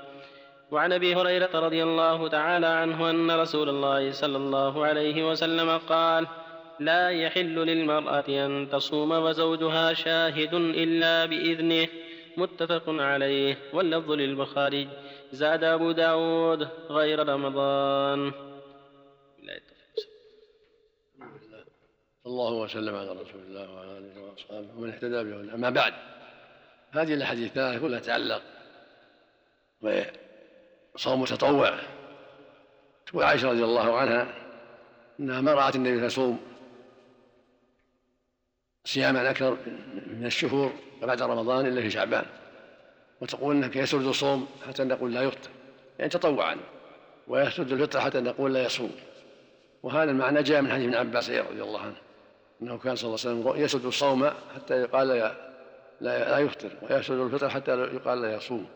وعن 0.71 0.93
أبي 0.93 1.15
هريرة 1.15 1.49
رضي 1.53 1.83
الله 1.83 2.27
تعالى 2.27 2.67
عنه 2.67 3.09
أن 3.09 3.31
رسول 3.31 3.69
الله 3.69 4.11
صلى 4.11 4.37
الله 4.37 4.85
عليه 4.85 5.31
وسلم 5.31 5.77
قال 5.77 6.27
لا 6.79 7.09
يحل 7.09 7.55
للمرأة 7.55 8.45
أن 8.45 8.69
تصوم 8.71 9.11
وزوجها 9.11 9.93
شاهد 9.93 10.53
إلا 10.53 11.25
بإذنه. 11.25 11.87
متفق 12.37 12.83
عليه. 12.87 13.57
واللفظ 13.73 14.11
للبخاري. 14.11 14.89
زاد 15.31 15.63
أبو 15.63 15.91
داود 15.91 16.67
غير 16.89 17.29
رمضان. 17.29 18.31
الله 22.25 22.53
وسلم 22.53 22.95
على 22.95 23.11
رسول 23.11 23.41
الله 23.47 23.73
وعلى 23.73 23.97
آله 23.97 24.21
وأصحابه 24.21 24.67
ومن 24.77 24.89
اهتدى 24.89 25.23
به. 25.23 25.53
أما 25.53 25.69
بعد 25.69 25.93
هذه 26.91 27.13
الاحاديث 27.13 27.49
الثلاثه 27.49 27.79
كلها 27.79 27.99
تتعلق 27.99 28.41
بصوم 30.95 31.25
تطوع 31.25 31.79
تقول 33.07 33.23
عائشه 33.23 33.49
رضي 33.49 33.63
الله 33.63 33.97
عنها 33.97 34.33
أنها 35.19 35.41
ما 35.41 35.53
رات 35.53 35.75
النبي 35.75 36.05
يصوم 36.05 36.39
صياما 38.93 39.29
أكثر 39.29 39.57
من 40.07 40.25
الشهور 40.25 40.73
بعد 41.01 41.21
رمضان 41.21 41.65
إلا 41.65 41.81
في 41.81 41.89
شعبان. 41.89 42.25
وتقول 43.21 43.55
انه 43.55 43.77
يسرد 43.77 44.05
الصوم 44.05 44.47
حتى 44.67 44.83
نقول 44.83 45.13
لا 45.13 45.21
يفطر. 45.23 45.49
يعني 45.99 46.11
تطوعا. 46.11 46.57
ويسرد 47.27 47.71
الفطر 47.71 48.01
حتى 48.01 48.19
نقول 48.19 48.53
لا 48.53 48.63
يصوم. 48.65 48.91
وهذا 49.83 50.11
المعنى 50.11 50.43
جاء 50.43 50.61
من 50.61 50.71
حديث 50.71 50.85
ابن 50.85 50.95
عباس 50.95 51.29
رضي 51.29 51.63
الله 51.63 51.81
عنه. 51.81 51.95
إنه 52.61 52.77
كان 52.77 52.95
صلى 52.95 53.07
الله 53.07 53.19
عليه 53.25 53.51
وسلم 53.51 53.63
يسد 53.63 53.85
الصوم 53.85 54.29
حتى 54.55 54.73
يقال 54.81 55.07
لا 55.07 55.35
لا, 56.01 56.39
يفطر. 56.39 56.71
ويسد 56.81 57.13
الفطر 57.13 57.49
حتى 57.49 57.71
يقال 57.71 58.21
لا 58.21 58.35
يصوم. 58.35 58.67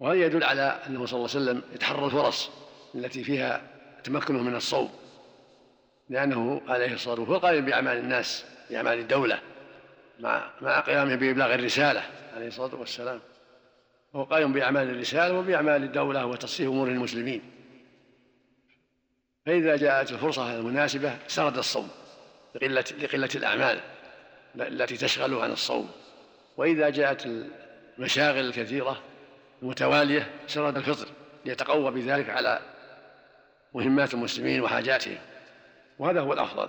وهذا 0.00 0.24
يدل 0.24 0.44
على 0.44 0.80
أنه 0.86 1.06
صلى 1.06 1.18
الله 1.18 1.30
عليه 1.30 1.40
وسلم 1.40 1.62
يتحرى 1.74 2.04
الفرص 2.04 2.50
التي 2.94 3.24
فيها 3.24 3.62
تمكنه 4.04 4.42
من 4.42 4.56
الصوم. 4.56 4.90
لأنه 6.08 6.60
عليه 6.68 6.94
الصلاة 6.94 7.20
والسلام 7.20 7.34
هو 7.34 7.38
قائم 7.38 7.64
بأعمال 7.64 7.96
الناس 7.96 8.44
بأعمال 8.70 8.98
الدولة 8.98 9.40
مع 10.20 10.50
مع 10.60 10.80
قيامه 10.80 11.14
بإبلاغ 11.14 11.54
الرسالة 11.54 12.02
عليه 12.36 12.46
الصلاة 12.46 12.74
والسلام. 12.74 13.20
هو 14.14 14.24
قائم 14.24 14.52
بأعمال 14.52 14.90
الرسالة 14.90 15.38
وبأعمال 15.38 15.82
الدولة 15.82 16.26
وتصريف 16.26 16.70
أمور 16.70 16.88
المسلمين. 16.88 17.42
فإذا 19.46 19.76
جاءت 19.76 20.12
الفرصة 20.12 20.56
المناسبة 20.56 21.18
سرد 21.28 21.58
الصوم 21.58 21.88
لقلة 22.54 22.84
لقلة 23.02 23.28
الأعمال 23.34 23.80
التي 24.56 24.96
تشغله 24.96 25.42
عن 25.42 25.52
الصوم. 25.52 25.90
وإذا 26.56 26.90
جاءت 26.90 27.26
المشاغل 27.98 28.46
الكثيرة 28.46 29.02
المتوالية 29.62 30.30
سرد 30.46 30.76
الفطر 30.76 31.08
ليتقوى 31.44 31.90
بذلك 31.90 32.30
على 32.30 32.60
مهمات 33.74 34.14
المسلمين 34.14 34.60
وحاجاتهم. 34.60 35.18
وهذا 35.98 36.20
هو 36.20 36.32
الأفضل 36.32 36.68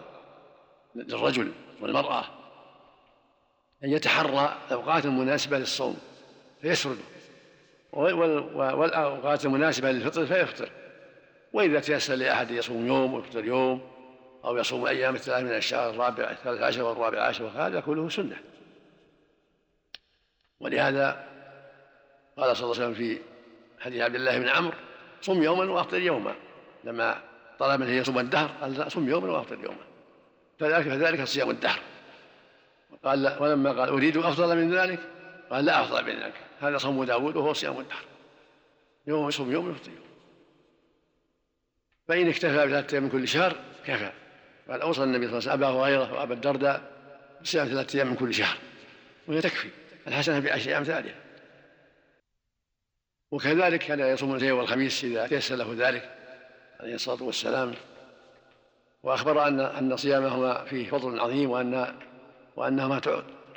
للرجل 0.95 1.51
والمرأة 1.81 2.25
أن 3.83 3.89
يتحرى 3.89 4.57
الأوقات 4.67 5.05
المناسبة 5.05 5.57
للصوم 5.57 5.97
فيسرده 6.61 7.03
والأوقات 7.93 9.45
المناسبة 9.45 9.91
للفطر 9.91 10.25
فيفطر. 10.25 10.69
وإذا 11.53 11.79
تيسر 11.79 12.15
لأحد 12.15 12.51
يصوم 12.51 12.87
يوم 12.87 13.13
ويفطر 13.13 13.45
يوم 13.45 13.91
أو 14.45 14.57
يصوم 14.57 14.85
أيام 14.85 15.15
الثلاث 15.15 15.43
من 15.43 15.55
الشهر 15.55 15.89
الرابع 15.89 16.31
الثالث 16.31 16.61
عشر 16.61 16.83
والرابع 16.83 17.21
عشر 17.21 17.43
وهذا 17.43 17.79
كله 17.79 18.09
سنة. 18.09 18.37
ولهذا 20.59 21.27
قال 22.37 22.57
صلى 22.57 22.63
الله 22.63 22.75
عليه 22.75 22.85
وسلم 22.85 22.93
في 22.93 23.19
حديث 23.79 24.01
عبد 24.01 24.15
الله 24.15 24.39
بن 24.39 24.47
عمرو 24.47 24.77
صم 25.21 25.43
يوما 25.43 25.71
وأفطر 25.71 25.97
يوما. 25.97 26.35
لما 26.83 27.21
طلب 27.59 27.81
منه 27.81 27.91
يصوم 27.91 28.19
الدهر 28.19 28.49
قال 28.61 28.77
لا 28.77 28.89
صم 28.89 29.09
يوما 29.09 29.31
وأفطر 29.31 29.55
يوما. 29.63 29.85
فذلك 30.59 30.87
فذلك 30.87 31.23
صيام 31.23 31.49
الدهر. 31.49 31.79
قال 33.03 33.23
لا 33.23 33.41
ولما 33.41 33.69
قال 33.69 33.89
أريد 33.89 34.17
أفضل 34.17 34.57
من 34.57 34.75
ذلك 34.75 34.99
قال 35.49 35.65
لا 35.65 35.81
أفضل 35.81 36.05
من 36.05 36.19
ذلك. 36.19 36.33
هذا 36.61 36.77
صوم 36.77 37.03
داود 37.03 37.35
وهو 37.35 37.53
صيام 37.53 37.79
الدهر. 37.79 38.05
يوم 39.07 39.27
يصوم 39.27 39.51
يوم 39.51 39.67
ويفطر 39.67 39.91
يوم. 39.91 40.07
فإن 42.07 42.27
اكتفى 42.29 42.65
بثلاثة 42.65 42.93
أيام 42.93 43.03
من 43.03 43.09
كل 43.09 43.27
شهر 43.27 43.55
كفى. 43.85 44.11
قال 44.69 44.81
أوصى 44.81 45.03
النبي 45.03 45.27
صلى 45.27 45.37
الله 45.37 45.51
عليه 45.51 45.53
وسلم 45.53 45.63
أبا 45.63 45.67
هريرة 45.67 46.13
وأبا 46.13 46.33
الدرداء 46.33 46.91
بصيام 47.41 47.67
ثلاثة 47.67 47.97
أيام 47.97 48.07
من 48.07 48.15
كل 48.15 48.33
شهر. 48.33 48.57
وهي 49.27 49.41
تكفي. 49.41 49.69
الحسنة 50.07 50.39
بعشر 50.39 50.77
أمثالها 50.77 51.15
وكذلك 53.31 53.79
كان 53.79 53.99
يصوم 53.99 54.31
الاثنين 54.31 54.51
والخميس 54.51 55.03
إذا 55.03 55.27
تيسر 55.27 55.55
له 55.55 55.75
ذلك. 55.77 56.16
عليه 56.79 56.95
الصلاة 56.95 57.23
والسلام 57.23 57.73
وأخبر 59.03 59.47
أن 59.47 59.59
أن 59.59 59.97
صيامهما 59.97 60.65
فيه 60.65 60.89
فضل 60.89 61.19
عظيم 61.19 61.49
وأن 61.49 61.99
وأنهما 62.55 62.99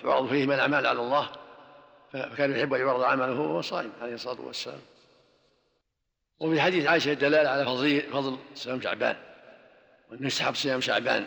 تعرض 0.03 0.29
فيهما 0.29 0.55
الأعمال 0.55 0.87
على 0.87 1.01
الله 1.01 1.31
فكان 2.13 2.57
يحب 2.57 2.75
أن 2.75 2.81
يعرض 2.81 3.03
عمله 3.03 3.41
وهو 3.41 3.61
صائم 3.61 3.93
عليه 4.03 4.15
الصلاة 4.15 4.41
والسلام. 4.41 4.81
وفي 6.41 6.61
حديث 6.61 6.87
عائشة 6.87 7.13
دلالة 7.13 7.49
على 7.49 7.65
فضل 7.65 8.03
فضل 8.13 8.39
صيام 8.55 8.81
شعبان 8.81 9.17
وأنه 10.11 10.27
يستحب 10.27 10.55
صيام 10.55 10.81
شعبان 10.81 11.27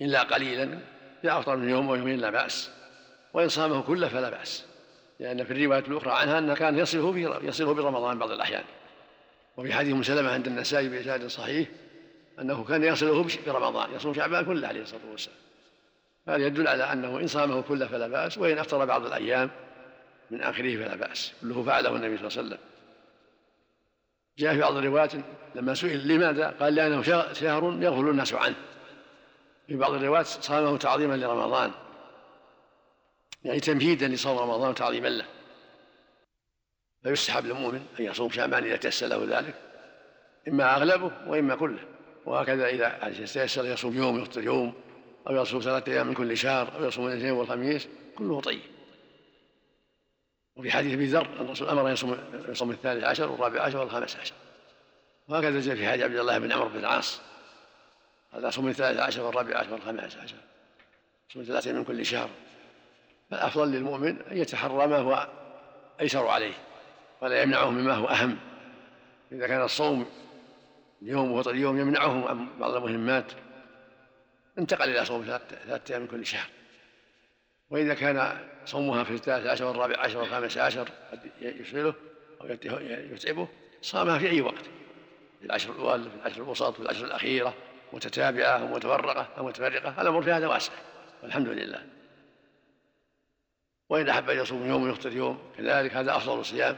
إلا 0.00 0.22
قليلا 0.22 0.80
إذا 1.24 1.38
أفطر 1.38 1.56
من 1.56 1.68
يوم 1.68 1.88
ويومين 1.88 2.18
لا 2.18 2.30
بأس 2.30 2.70
وإن 3.32 3.48
صامه 3.48 3.82
كله 3.82 4.08
فلا 4.08 4.30
بأس. 4.30 4.71
لأن 5.22 5.44
في 5.44 5.52
الرواية 5.52 5.84
الأخرى 5.88 6.12
عنها 6.12 6.38
أنه 6.38 6.54
كان 6.54 6.78
يصله 6.78 7.12
في 7.12 7.46
يصله 7.46 7.74
برمضان 7.74 8.18
بعض 8.18 8.30
الأحيان. 8.30 8.64
وفي 9.56 9.72
حديث 9.72 9.94
ام 9.94 10.02
سلمة 10.02 10.30
عند 10.30 10.46
النسائي 10.46 10.88
بإسناد 10.88 11.26
صحيح 11.26 11.68
أنه 12.40 12.64
كان 12.64 12.84
يصله 12.84 13.26
برمضان 13.46 13.94
يصوم 13.94 14.14
شعبان 14.14 14.44
كله 14.44 14.68
عليه 14.68 14.82
الصلاة 14.82 15.00
والسلام. 15.10 15.36
هذا 16.28 16.46
يدل 16.46 16.68
على 16.68 16.92
أنه 16.92 17.18
إن 17.18 17.26
صامه 17.26 17.62
كله 17.62 17.86
فلا 17.86 18.08
بأس 18.08 18.38
وإن 18.38 18.58
أفطر 18.58 18.84
بعض 18.84 19.06
الأيام 19.06 19.50
من 20.30 20.42
آخره 20.42 20.76
فلا 20.76 20.96
بأس. 20.96 21.32
كله 21.40 21.62
فعله 21.62 21.96
النبي 21.96 22.16
صلى 22.16 22.28
الله 22.28 22.38
عليه 22.38 22.48
وسلم. 22.48 22.58
جاء 24.38 24.54
في 24.54 24.60
بعض 24.60 24.76
الروايات 24.76 25.12
لما 25.54 25.74
سئل 25.74 26.08
لماذا؟ 26.08 26.54
قال 26.60 26.74
لأنه 26.74 27.02
شهر 27.32 27.78
يغفل 27.80 28.08
الناس 28.08 28.34
عنه. 28.34 28.56
في 29.66 29.76
بعض 29.76 29.92
الروايات 29.92 30.26
صامه 30.26 30.76
تعظيما 30.78 31.14
لرمضان. 31.14 31.70
يعني 33.44 33.60
تمهيدا 33.60 34.08
لصوم 34.08 34.38
رمضان 34.38 34.70
وتعظيما 34.70 35.08
له. 35.08 35.24
فيستحب 37.02 37.46
للمؤمن 37.46 37.86
أن 38.00 38.04
يصوم 38.04 38.30
شعبان 38.30 38.64
إذا 38.64 38.76
تيسر 38.76 39.06
له 39.06 39.38
ذلك 39.38 39.54
إما 40.48 40.76
أغلبه 40.76 41.12
وإما 41.26 41.56
كله. 41.56 41.78
وهكذا 42.26 42.66
إذا 42.66 43.12
تيسر 43.26 43.64
يصوم 43.64 43.96
يوم 43.96 44.22
يفطر 44.22 44.42
يوم 44.42 44.74
أو 45.28 45.36
يصوم 45.36 45.60
ثلاثة 45.60 45.92
أيام 45.92 46.06
من 46.06 46.14
كل 46.14 46.36
شهر 46.36 46.76
أو 46.76 46.84
يصوم 46.84 47.06
الاثنين 47.06 47.30
والخميس 47.30 47.88
كله 48.18 48.40
طيب. 48.40 48.60
وفي 50.56 50.70
حديث 50.70 50.92
أبي 50.92 51.06
ذر 51.06 51.26
أن 51.26 51.44
الرسول 51.44 51.68
أمر 51.68 51.90
يصوم 51.90 52.18
يصوم 52.48 52.70
الثالث 52.70 53.04
عشر 53.04 53.32
والرابع 53.32 53.62
عشر 53.62 53.78
والخامس 53.78 54.16
عشر. 54.16 54.34
وهكذا 55.28 55.60
جاء 55.60 55.76
في 55.76 55.88
حديث 55.88 56.04
عبد 56.04 56.16
الله 56.16 56.38
بن 56.38 56.52
عمرو 56.52 56.68
بن 56.68 56.78
العاص. 56.78 57.20
هذا 58.32 58.50
صوم 58.50 58.68
الثالث 58.68 58.98
عشر 58.98 59.22
والرابع 59.22 59.58
عشر 59.58 59.72
والخامس 59.72 60.16
عشر. 60.16 60.36
صوم 61.32 61.42
ثلاثة 61.42 61.72
من 61.72 61.84
كل 61.84 62.06
شهر. 62.06 62.28
فالأفضل 63.32 63.72
للمؤمن 63.72 64.16
أن 64.30 64.36
يتحرى 64.36 64.86
ما 64.86 64.98
هو 64.98 65.28
أيسر 66.00 66.26
عليه 66.26 66.54
ولا 67.20 67.42
يمنعه 67.42 67.70
مما 67.70 67.94
هو 67.94 68.06
أهم. 68.06 68.38
إذا 69.32 69.46
كان 69.46 69.62
الصوم 69.62 70.06
يوم 71.02 71.32
وفطر 71.32 71.54
يوم 71.54 71.80
يمنعه 71.80 72.28
عن 72.28 72.58
بعض 72.58 72.74
المهمات 72.74 73.32
انتقل 74.58 74.90
إلى 74.90 75.04
صوم 75.04 75.22
ثلاثة 75.22 75.92
أيام 75.92 76.02
من 76.02 76.08
كل 76.08 76.26
شهر. 76.26 76.46
وإذا 77.70 77.94
كان 77.94 78.38
صومها 78.64 79.04
في 79.04 79.14
الثالث 79.14 79.46
عشر 79.46 79.64
والرابع 79.64 79.98
عشر 79.98 80.18
والخامس 80.18 80.58
عشر 80.58 80.88
قد 81.12 81.30
يشغله 81.40 81.94
أو 82.40 82.46
يتعبه 83.12 83.48
صامها 83.82 84.18
في 84.18 84.30
أي 84.30 84.40
وقت. 84.40 84.64
في 85.40 85.46
العشر 85.46 85.72
الأول 85.72 86.02
في 86.02 86.16
العشر 86.16 86.42
الوسط 86.42 86.74
في 86.74 86.80
العشر 86.80 87.04
الأخيرة 87.04 87.54
متتابعة 87.92 88.58
أو 88.58 88.66
متفرقة 88.66 89.28
أو 89.38 89.46
متفرقة 89.46 90.02
الأمر 90.02 90.22
في 90.22 90.32
هذا 90.32 90.46
واسع. 90.46 90.72
والحمد 91.22 91.48
لله. 91.48 92.01
وإن 93.92 94.08
أحب 94.08 94.30
أن 94.30 94.38
يصوم 94.38 94.66
يوم 94.66 94.82
ويفطر 94.82 95.12
يوم 95.12 95.38
كذلك 95.58 95.94
هذا 95.94 96.16
أفضل 96.16 96.40
الصيام. 96.40 96.76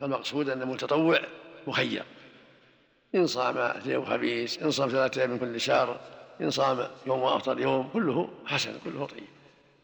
فالمقصود 0.00 0.48
أن 0.48 0.62
المتطوع 0.62 1.20
مخير. 1.66 2.02
إن 3.14 3.26
صام 3.26 3.58
اثنين 3.58 3.96
وخميس 3.96 4.58
إن 4.58 4.70
صام 4.70 4.88
ثلاثة 4.88 5.20
أيام 5.20 5.30
من 5.30 5.38
كل 5.38 5.60
شهر 5.60 6.00
إن 6.40 6.50
صام 6.50 6.88
يوم 7.06 7.22
وأفطر 7.22 7.60
يوم 7.60 7.88
كله 7.92 8.30
حسن 8.46 8.78
كله 8.84 9.06
طيب. 9.06 9.24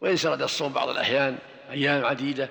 وإن 0.01 0.17
سرد 0.17 0.43
الصوم 0.43 0.73
بعض 0.73 0.89
الأحيان 0.89 1.39
أيام 1.71 2.05
عديدة 2.05 2.49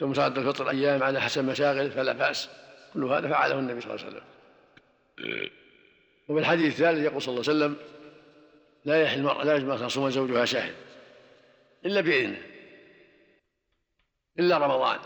ثم 0.00 0.14
سرد 0.14 0.38
الفطر 0.38 0.70
أيام 0.70 1.02
على 1.02 1.20
حسب 1.20 1.44
مشاغل 1.44 1.90
فلا 1.90 2.12
بأس. 2.12 2.48
كل 2.94 3.04
هذا 3.04 3.28
فعله 3.28 3.58
النبي 3.58 3.80
صلى 3.80 3.94
الله 3.94 4.04
عليه 4.04 4.16
وسلم. 4.16 4.24
وفي 6.28 6.40
الحديث 6.40 6.66
الثالث 6.66 7.04
يقول 7.04 7.22
صلى 7.22 7.32
الله 7.32 7.44
عليه 7.48 7.58
وسلم 7.58 7.76
لا 8.84 9.02
يحل 9.02 9.18
المرأة 9.18 9.44
لا 9.44 9.56
أن 9.56 9.88
تصوم 9.88 10.10
زوجها 10.10 10.44
شاهد 10.44 10.74
إلا 11.84 12.00
بإذنه. 12.00 12.49
إلا 14.40 14.58
رمضان. 14.58 14.98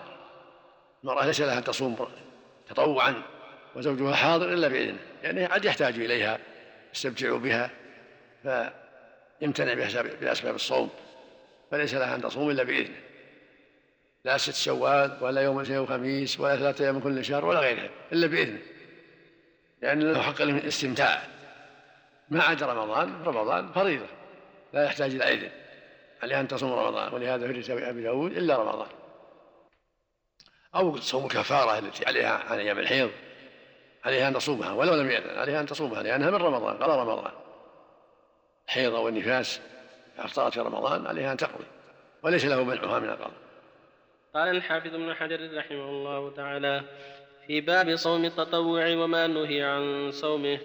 المرأة 1.05 1.27
ليس 1.27 1.41
لها 1.41 1.59
أن 1.59 1.65
تصوم 1.65 1.97
تطوعا 2.69 3.23
وزوجها 3.77 4.15
حاضر 4.15 4.53
إلا 4.53 4.69
بإذنه. 4.69 4.99
يعني 5.23 5.47
قد 5.47 5.65
يحتاج 5.65 5.95
إليها 5.95 6.39
يستمتع 6.95 7.37
بها 7.37 7.71
فيمتنع 9.41 9.75
بأسباب 10.21 10.55
الصوم 10.55 10.91
فليس 11.71 11.95
لها 11.95 12.15
أن 12.15 12.23
تصوم 12.23 12.51
إلا 12.51 12.63
بإذنه. 12.63 12.97
لا 14.25 14.37
ست 14.37 14.55
شوال 14.55 15.19
ولا 15.21 15.41
يوم 15.41 15.59
الاثنين 15.59 15.79
وخميس 15.79 16.41
ولا 16.41 16.57
ثلاثة 16.57 16.85
أيام 16.85 17.01
كل 17.01 17.25
شهر 17.25 17.45
ولا 17.45 17.61
غيرها 17.61 17.89
إلا 18.13 18.27
بإذنه. 18.27 18.59
لأن 19.83 20.13
له 20.13 20.23
حق 20.23 20.41
الاستمتاع. 20.41 21.23
ما 22.29 22.43
عدا 22.43 22.67
رمضان 22.67 23.23
رمضان 23.25 23.73
فريضة 23.73 24.07
لا 24.73 24.85
يحتاج 24.85 25.15
إلى 25.15 25.25
إذن. 25.25 25.51
عليها 26.23 26.41
أن 26.41 26.49
تصوم 26.49 26.73
رمضان 26.73 27.15
ولهذا 27.15 27.63
في 27.63 27.91
أبي 27.91 28.03
داود 28.03 28.37
إلا 28.37 28.57
رمضان. 28.57 28.89
أو 30.77 30.97
صوم 30.97 31.25
الكفارة 31.25 31.79
التي 31.79 32.07
عليها 32.07 32.43
عن 32.49 32.59
أيام 32.59 32.79
الحيض 32.79 33.11
عليها 34.05 34.29
أن 34.29 34.35
تصومها 34.35 34.73
ولو 34.73 34.95
لم 34.95 35.11
يأذن 35.11 35.39
عليها 35.39 35.61
أن 35.61 35.67
تصومها 35.67 36.03
لأنها 36.03 36.31
من 36.31 36.37
رمضان 36.37 36.77
قال 36.77 36.91
رمضان. 36.91 37.33
الحيض 38.69 38.93
والنفاس 38.93 39.61
أفطرت 40.19 40.53
في 40.53 40.61
رمضان 40.61 41.07
عليها 41.07 41.33
أن 41.33 41.37
تقضي 41.37 41.65
وليس 42.23 42.45
له 42.45 42.65
منعها 42.65 42.99
من 42.99 43.09
القضاء. 43.09 43.33
قال 44.35 44.57
الحافظ 44.57 44.95
ابن 44.95 45.15
حجر 45.15 45.57
رحمه 45.57 45.91
الله 45.91 46.31
تعالى 46.31 46.83
في 47.47 47.61
باب 47.61 47.97
صوم 47.97 48.25
التطوع 48.25 48.89
وما 48.89 49.27
نهي 49.27 49.63
عن 49.63 50.11
صومه. 50.11 50.59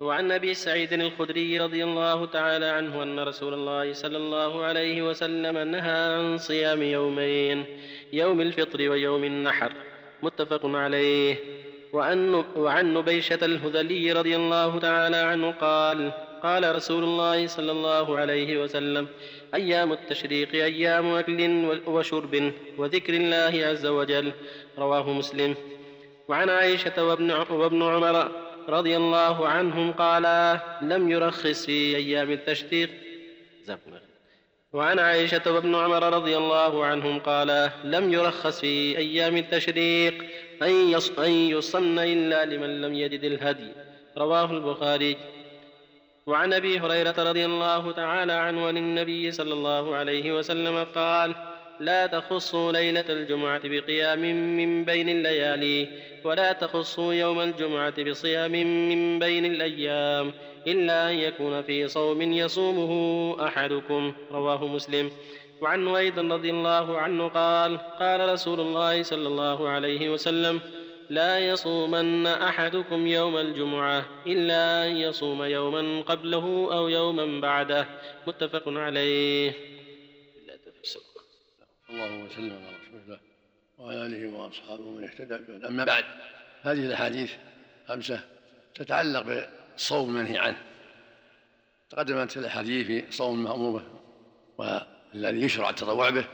وعن 0.00 0.32
أبي 0.32 0.54
سعيد 0.54 0.92
الخدري 0.92 1.60
رضي 1.60 1.84
الله 1.84 2.26
تعالى 2.26 2.66
عنه 2.66 3.02
أن 3.02 3.20
رسول 3.20 3.54
الله 3.54 3.92
صلى 3.92 4.16
الله 4.16 4.64
عليه 4.64 5.02
وسلم 5.02 5.58
نهى 5.58 6.14
عن 6.14 6.38
صيام 6.38 6.82
يومين. 6.82 7.66
يوم 8.12 8.40
الفطر 8.40 8.90
ويوم 8.90 9.24
النحر 9.24 9.72
متفق 10.22 10.66
عليه. 10.66 11.36
وعن, 11.92 12.44
وعن 12.56 12.94
نبيشة 12.94 13.38
الهذلي 13.42 14.12
رضي 14.12 14.36
الله 14.36 14.78
تعالى 14.78 15.16
عنه 15.16 15.50
قال 15.50 16.12
قال 16.42 16.76
رسول 16.76 17.04
الله 17.04 17.46
صلى 17.46 17.72
الله 17.72 18.18
عليه 18.18 18.62
وسلم 18.62 19.08
أيام 19.54 19.92
التشريق 19.92 20.54
أيام 20.54 21.14
أكل 21.14 21.66
وشرب 21.86 22.52
وذكر 22.78 23.14
الله 23.14 23.66
عز 23.66 23.86
وجل. 23.86 24.32
رواه 24.78 25.12
مسلم. 25.12 25.54
وعن 26.28 26.50
عائشة 26.50 27.04
وابن, 27.04 27.30
وابن 27.30 27.82
عمر 27.82 28.30
رضي 28.68 28.96
الله 28.96 29.48
عنهم 29.48 29.92
قالا 29.92 30.60
لم 30.82 31.10
يرخص 31.10 31.66
في 31.66 31.96
أيام 31.96 32.30
التشريق. 32.30 32.90
وعن 34.76 34.98
عائشة 34.98 35.42
وابن 35.46 35.74
عمر 35.74 36.12
رضي 36.12 36.36
الله 36.36 36.84
عنهم 36.84 37.18
قالا 37.18 37.70
لم 37.84 38.12
يرخص 38.12 38.60
في 38.60 38.98
أيام 38.98 39.36
التشريق 39.36 40.14
أن 41.18 41.30
يصن 41.30 41.98
إلا 41.98 42.44
لمن 42.44 42.80
لم 42.80 42.94
يجد 42.94 43.24
الهدي. 43.24 43.72
رواه 44.18 44.50
البخاري. 44.50 45.16
وعن 46.26 46.52
أبي 46.52 46.80
هريرة 46.80 47.14
رضي 47.18 47.44
الله 47.44 47.92
تعالى 47.92 48.32
عنه 48.32 48.66
عن 48.66 48.76
النبي 48.76 49.32
صلى 49.32 49.54
الله 49.54 49.96
عليه 49.96 50.32
وسلم 50.32 50.84
قال 50.94 51.34
لا 51.80 52.06
تخصوا 52.06 52.72
ليلة 52.72 53.04
الجمعة 53.08 53.60
بقيام 53.64 54.20
من 54.56 54.84
بين 54.84 55.08
الليالي 55.08 55.88
ولا 56.24 56.52
تخصوا 56.52 57.12
يوم 57.12 57.40
الجمعة 57.40 58.04
بصيام 58.04 58.52
من 58.88 59.18
بين 59.18 59.44
الأيام 59.44 60.32
إلا 60.66 61.10
أن 61.10 61.14
يكون 61.14 61.62
في 61.62 61.88
صوم 61.88 62.22
يصومه 62.22 63.46
أحدكم 63.46 64.12
رواه 64.32 64.66
مسلم. 64.66 65.10
وعنه 65.60 65.96
أيضا 65.96 66.22
رضي 66.22 66.50
الله 66.50 66.98
عنه 66.98 67.28
قال 67.28 67.78
قال 67.78 68.28
رسول 68.32 68.60
الله 68.60 69.02
صلى 69.02 69.28
الله 69.28 69.68
عليه 69.68 70.10
وسلم 70.10 70.60
لا 71.10 71.38
يصومن 71.38 72.26
أحدكم 72.26 73.06
يوم 73.06 73.36
الجمعة 73.36 74.04
إلا 74.26 74.86
أن 74.86 74.96
يصوم 74.96 75.42
يوما 75.42 76.02
قبله 76.02 76.68
أو 76.72 76.88
يوما 76.88 77.40
بعده 77.40 77.86
متفق 78.26 78.62
عليه. 78.66 79.75
الله 81.90 82.24
وسلم 82.24 82.52
على 82.66 82.76
رسول 82.76 83.00
الله 83.04 83.18
وعلى 83.78 84.06
آله 84.06 84.38
وأصحابه 84.38 84.90
من 84.90 85.04
اهتدى 85.04 85.38
به. 85.38 85.68
أما 85.68 85.84
بعد 85.84 86.04
هذه 86.62 86.86
الأحاديث 86.86 87.32
خمسة 87.88 88.20
تتعلق 88.74 89.22
بالصوم 89.22 90.08
المنهي 90.08 90.38
عنه. 90.38 90.62
تقدمت 91.90 92.36
الأحاديث 92.36 92.86
في 92.86 93.12
صوم 93.12 93.38
المأمور 93.38 93.82
والذي 94.58 95.40
يشرع 95.42 95.70
التطوع 95.70 96.10
به 96.10 96.24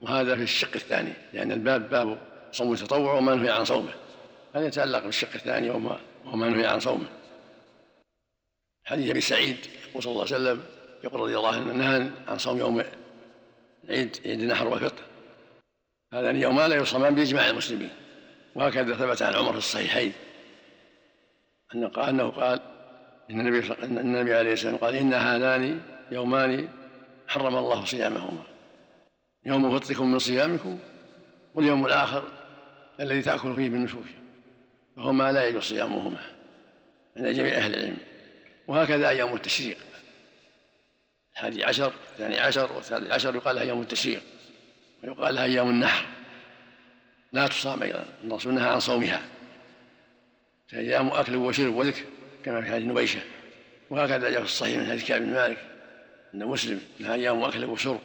وهذا 0.00 0.36
في 0.36 0.42
الشق 0.42 0.74
الثاني 0.74 1.12
لأن 1.32 1.52
الباب 1.52 1.90
باب 1.90 2.18
صوم 2.52 2.72
التطوع 2.72 3.14
وما 3.14 3.34
نهي 3.34 3.50
عن 3.50 3.64
صومه. 3.64 3.92
هذا 4.54 4.66
يتعلق 4.66 5.04
بالشق 5.04 5.34
الثاني 5.34 5.70
وما 6.24 6.48
نهي 6.48 6.66
عن 6.66 6.80
صومه. 6.80 7.06
حديث 8.84 9.10
أبي 9.10 9.20
سعيد 9.20 9.56
يقول 9.90 10.02
صلى 10.02 10.12
الله 10.12 10.24
عليه 10.24 10.34
وسلم 10.34 10.64
يقول 11.04 11.20
رضي 11.20 11.36
الله 11.36 11.54
عنه 11.54 11.72
نهى 11.72 12.10
عن 12.28 12.38
صوم 12.38 12.58
يوم 12.58 12.84
عيد 13.88 14.16
عيد 14.26 14.40
النحر 14.40 14.68
والفطر. 14.68 15.02
هذان 16.12 16.36
يومان 16.36 16.70
لا 16.70 16.76
يصومان 16.76 17.14
باجماع 17.14 17.50
المسلمين. 17.50 17.90
وهكذا 18.54 18.94
ثبت 18.94 19.22
عن 19.22 19.34
عمر 19.34 19.52
في 19.52 19.58
الصحيحين. 19.58 20.12
أنه 21.74 21.88
قال 21.88 22.08
أنه 22.08 22.30
قال 22.30 22.60
إن 23.30 23.40
النبي 23.40 23.72
إن 23.82 23.98
النبي 23.98 24.34
عليه 24.34 24.50
والسلام 24.50 24.76
قال 24.76 24.94
إن 24.94 25.14
هذان 25.14 25.80
يومان 26.10 26.68
حرم 27.28 27.56
الله 27.56 27.84
صيامهما. 27.84 28.42
يوم 29.46 29.78
فطركم 29.78 30.12
من 30.12 30.18
صيامكم 30.18 30.78
واليوم 31.54 31.86
الآخر 31.86 32.24
الذي 33.00 33.22
تأكل 33.22 33.54
فيه 33.54 33.70
بالنشوش 33.70 34.06
وهما 34.96 35.32
لا 35.32 35.48
يجوز 35.48 35.62
صيامهما 35.62 36.20
عند 37.16 37.26
جميع 37.26 37.54
أهل 37.54 37.74
العلم. 37.74 37.96
وهكذا 38.68 39.08
أيام 39.08 39.34
التشريق. 39.34 39.76
الحادي 41.34 41.64
عشر 41.64 41.92
الثاني 42.12 42.40
عشر 42.40 42.72
والثالث 42.72 43.10
عشر 43.10 43.34
يقال 43.34 43.56
لها 43.56 43.64
يوم 43.64 43.82
التشريق 43.82 44.22
ويقال 45.02 45.34
لها 45.34 45.44
أيام 45.44 45.68
النحر. 45.68 46.06
لا 47.32 47.46
تصام 47.46 47.82
أيضا 47.82 48.04
الرسول 48.24 48.54
نهى 48.54 48.68
عن 48.68 48.80
صومها. 48.80 49.22
أيام 50.74 51.08
أكل 51.08 51.36
وشرب 51.36 51.74
وذكر 51.74 52.04
كما 52.44 52.60
في 52.60 52.70
حديث 52.70 52.88
نبيشة. 52.88 53.20
وهكذا 53.90 54.30
جاء 54.30 54.40
في 54.40 54.46
الصحيح 54.46 54.78
من 54.78 54.86
حديث 54.86 55.08
كعب 55.08 55.20
بن 55.20 55.32
مالك 55.32 55.58
أن 56.34 56.46
مسلم 56.46 56.80
انها 57.00 57.14
أيام 57.14 57.44
أكل 57.44 57.64
وشرب. 57.64 58.00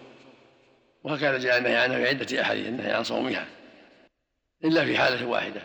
وهكذا 1.03 1.37
جاء 1.37 1.57
النهي 1.57 1.75
عنها 1.75 1.97
في 1.97 2.07
عدة 2.07 2.41
أحاديث 2.41 2.67
النهي 2.67 2.93
عن 2.93 3.03
صومها. 3.03 3.45
إلا 4.63 4.85
في 4.85 4.97
حالة 4.97 5.25
واحدة 5.27 5.61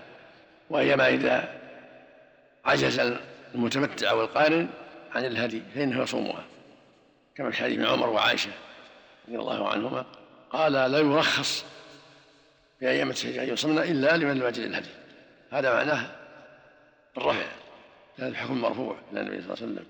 وهي 0.71 0.97
ما 0.97 1.09
إذا 1.09 1.61
عجز 2.65 3.17
المتمتع 3.55 4.13
والقارن 4.13 4.69
عن 5.15 5.25
الهدي 5.25 5.63
فإنه 5.75 6.03
يصومها. 6.03 6.45
كما 7.37 7.51
في 7.51 7.57
حديث 7.57 7.81
عمر 7.81 8.11
وعائشة 8.11 8.51
رضي 9.29 9.39
الله 9.39 9.69
عنهما 9.69 10.07
قال 10.51 10.73
لا 10.73 10.99
يرخص 10.99 11.65
في 12.81 12.89
أيام 12.89 13.11
التشريع 13.11 13.43
أن 13.43 13.49
يصمنا 13.49 13.85
إلا 13.85 14.17
لمن 14.17 14.39
لم 14.39 14.47
يجد 14.47 14.59
الهدي. 14.59 14.89
هذا 15.51 15.75
معناه 15.75 16.07
الرفع 17.17 17.47
هذا 18.19 18.29
الحكم 18.29 18.61
مرفوع 18.61 18.97
إلى 19.13 19.21
النبي 19.21 19.43
صلى 19.43 19.45
الله 19.45 19.57
عليه 19.63 19.73
وسلم. 19.73 19.87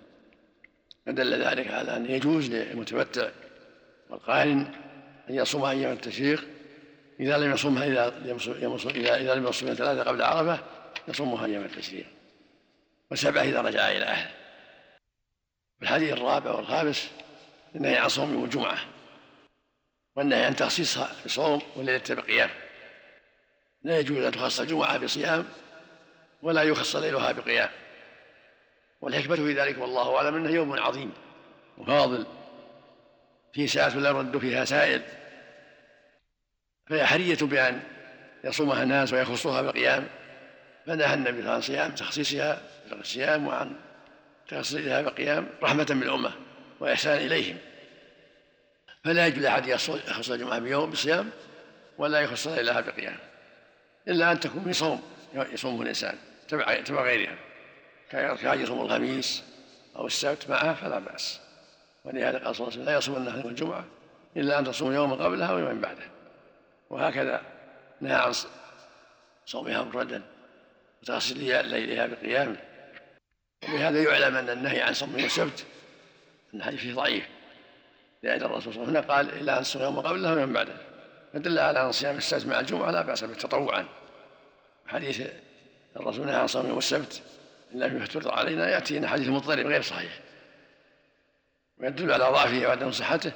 فدل 1.07 1.45
ذلك 1.45 1.71
على 1.71 1.97
أن 1.97 2.11
يجوز 2.11 2.51
للمتمتع 2.51 3.29
والقارن 4.11 4.75
أن 5.31 5.35
يصوم 5.35 5.65
أيام 5.65 5.93
التشريق. 5.93 6.45
إذا 7.21 7.39
لم 7.39 7.53
يصومها 7.53 7.87
إذا 7.87 8.09
إذا 8.95 9.17
إذا 9.17 9.35
لم 9.35 9.47
يصوم 9.47 9.75
ثلاثة 9.75 10.03
قبل 10.03 10.23
عرفة 10.23 10.59
يصومها 11.09 11.47
أيام 11.47 11.65
التشريق. 11.65 12.07
وسبعة 13.11 13.43
إذا 13.43 13.61
رجع 13.61 13.89
إلى 13.89 14.05
أهله. 14.05 14.31
الحديث 15.83 16.13
الرابع 16.13 16.51
والخامس 16.51 17.11
النهي 17.75 17.97
عن 17.97 18.09
صوم 18.09 18.33
يوم 18.33 18.45
الجمعة 18.45 18.79
والنهي 20.17 20.45
عن 20.45 20.57
تخصيصها 20.57 21.13
بصوم 21.25 21.63
وليلة 21.77 22.03
بقيام 22.11 22.51
لا 23.85 23.99
يجوز 23.99 24.25
أن 24.25 24.33
تخص 24.33 24.61
الجمعة 24.61 24.99
بصيام 24.99 25.45
ولا 26.43 26.63
يخص 26.63 26.97
ليلها 26.97 27.33
بقيام. 27.33 27.69
والحكمة 29.01 29.37
في 29.37 29.53
ذلك 29.53 29.79
والله 29.79 30.17
أعلم 30.17 30.35
أنه 30.35 30.51
يوم 30.51 30.81
عظيم 30.81 31.13
وفاضل 31.79 32.27
في 33.53 33.67
ساعة 33.67 33.89
لا 33.89 34.09
يرد 34.09 34.39
فيها 34.39 34.65
سائل. 34.65 35.03
فهي 36.87 37.07
حرية 37.07 37.39
بأن 37.43 37.83
يصومها 38.45 38.83
الناس 38.83 39.13
ويخصوها 39.13 39.63
بقيام. 39.63 40.09
فنهى 40.87 41.15
النبي 41.15 41.49
عن 41.49 41.61
صيام 41.61 41.95
تخصيصها 41.95 42.61
بالصيام 42.91 43.47
وعن 43.47 43.77
تخصيصها 44.49 45.03
بقيام 45.03 45.49
رحمة 45.63 45.85
بالأمة 45.85 46.33
وإحسان 46.85 47.17
إليهم. 47.17 47.59
فلا 49.05 49.27
يجوز 49.27 49.43
لأحد 49.43 49.67
يخص 49.67 50.31
الجمعة 50.31 50.59
بيوم 50.59 50.91
بصيام 50.91 51.31
ولا 51.99 52.21
يخص 52.21 52.47
ليلها 52.47 52.81
بقيام 52.81 53.17
إلا 54.09 54.33
أن 54.33 54.41
تكون 54.41 54.65
في 54.65 54.73
صوم 54.73 55.03
يصومه 55.35 55.83
الإنسان 55.83 56.19
تبع 56.49 56.81
تبع 56.81 57.03
غيرها. 57.03 57.37
كان 58.11 58.61
يصوم 58.61 58.81
الخميس 58.81 59.43
أو 59.97 60.07
السبت 60.07 60.51
معه 60.51 60.75
فلا 60.75 60.99
بأس. 60.99 61.41
ولهذا 62.05 62.39
قال 62.39 62.57
صلى 62.57 62.69
الله 62.69 62.83
عليه 62.83 62.97
وسلم 62.97 63.25
لا 63.25 63.39
يصوم 63.39 63.51
الجمعة 63.51 63.85
إلا 64.37 64.59
أن 64.59 64.65
تصوم 64.65 64.93
يوما 64.93 65.25
قبلها 65.25 65.53
ويوما 65.53 65.81
بعده 65.81 66.05
وهكذا 66.91 67.43
نهى 68.01 68.15
عن 68.15 68.33
صومها 69.47 69.83
مفردا 69.83 70.23
وتغسل 71.03 71.39
ليلها 71.39 72.07
بقيامه. 72.07 72.57
وبهذا 73.65 74.03
يعلم 74.03 74.37
أن 74.37 74.51
النهي 74.51 74.81
عن 74.81 74.95
صوم 74.95 75.17
السبت 75.17 75.65
أن 76.55 76.59
الحديث 76.59 76.81
فيه 76.81 76.95
ضعيف. 76.95 77.25
لأن 78.23 78.43
الرسول 78.43 78.75
صلى 78.75 78.83
الله 78.83 78.89
عليه 78.89 78.99
وسلم 78.99 79.11
قال 79.11 79.41
إلا 79.41 79.59
أن 79.59 79.63
تصوم 79.63 79.83
يوما 79.83 80.01
قبلها 80.01 80.35
ويوما 80.35 80.53
بعده. 80.53 80.75
فدل 81.33 81.59
على 81.59 81.87
أن 81.87 81.93
صيام 81.93 82.17
السبت 82.17 82.47
مع 82.47 82.61
الجمعة 82.61 82.91
لا 82.91 83.03
بأس 83.03 83.25
به 83.25 83.35
تطوعا. 83.35 83.87
حديث 84.87 85.23
الرسول 85.97 86.27
نهى 86.27 86.37
عن 86.37 86.47
صوم 86.47 86.67
يوم 86.69 86.79
السبت 86.79 87.23
إلا 87.75 87.89
فيما 87.89 88.03
افترض 88.03 88.29
علينا 88.29 88.71
يأتينا 88.71 89.09
حديث 89.09 89.29
مضطرب 89.29 89.67
غير 89.67 89.83
صحيح. 89.83 90.21
ويدل 91.79 92.13
على 92.13 92.25
ضعفه 92.25 92.67
وعدم 92.67 92.93
صحته 92.93 93.33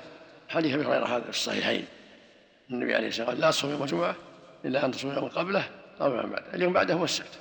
حديث 0.48 0.74
أبي 0.74 0.84
هريرة 0.84 1.16
هذا 1.16 1.22
في 1.22 1.28
الصحيحين. 1.28 1.86
النبي 2.70 2.94
عليه 2.94 3.08
الصلاة 3.08 3.28
والسلام 3.28 3.46
لا 3.46 3.50
تصوم 3.50 3.70
يوم 3.70 3.82
الجمعة 3.82 4.14
إلا 4.64 4.84
أن 4.84 4.92
تصوم 4.92 5.12
يوم 5.14 5.28
قبله 5.28 5.70
أو 6.00 6.14
يوم 6.14 6.30
بعده. 6.30 6.54
اليوم 6.54 6.72
بعده 6.72 6.94
هو 6.94 7.04
السبت. 7.04 7.38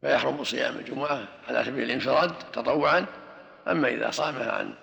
فيحرم 0.00 0.44
صيام 0.44 0.78
الجمعة 0.78 1.28
على 1.48 1.64
سبيل 1.64 1.84
الانفراد 1.84 2.32
تطوعا 2.52 3.06
أما 3.68 3.88
إذا 3.88 4.10
صامها 4.10 4.52
عن 4.52 4.74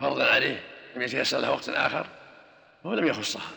فرض 0.00 0.20
عليه 0.20 0.64
لم 0.96 1.02
يتيسر 1.02 1.38
له 1.38 1.50
وقت 1.50 1.68
آخر 1.68 2.06
فهو 2.84 2.94
لم 2.94 3.06
يخصها 3.06 3.50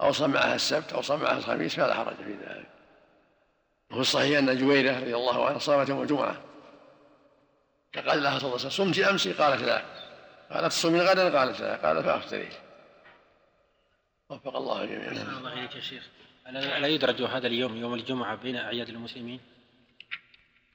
أو 0.00 0.12
صام 0.12 0.30
معها 0.30 0.54
السبت 0.54 0.92
أو 0.92 1.02
صام 1.02 1.20
معها 1.20 1.38
الخميس 1.38 1.76
فلا 1.76 1.94
حرج 1.94 2.16
في 2.16 2.32
ذلك. 2.32 2.68
وفي 3.90 4.00
الصحيح 4.00 4.38
أن 4.38 4.58
جويرة 4.58 5.00
رضي 5.00 5.16
الله 5.16 5.46
عنها 5.46 5.58
صامت 5.58 5.88
يوم 5.88 6.02
الجمعة. 6.02 6.40
فقال 7.94 8.22
لها 8.22 8.38
صلى 8.38 8.48
الله 8.48 8.58
عليه 8.58 8.66
وسلم 8.66 8.70
صمت 8.70 8.98
امس 8.98 9.28
قالت 9.28 9.62
لا. 9.62 9.82
قالت 10.50 10.72
صومي 10.72 11.00
غدا؟ 11.00 11.38
قالت 11.38 11.60
لا. 11.60 11.76
قال 11.76 12.04
فافتري 12.04 12.48
وفق 14.30 14.56
الله 14.56 14.82
الجميع 14.82 15.10
الله 15.10 15.58
يا 15.58 15.80
شيخ. 15.80 16.08
ألا 16.46 16.86
يدرج 16.86 17.22
هذا 17.22 17.46
اليوم 17.46 17.76
يوم 17.76 17.94
الجمعة 17.94 18.34
بين 18.34 18.56
أعياد 18.56 18.88
المسلمين؟ 18.88 19.40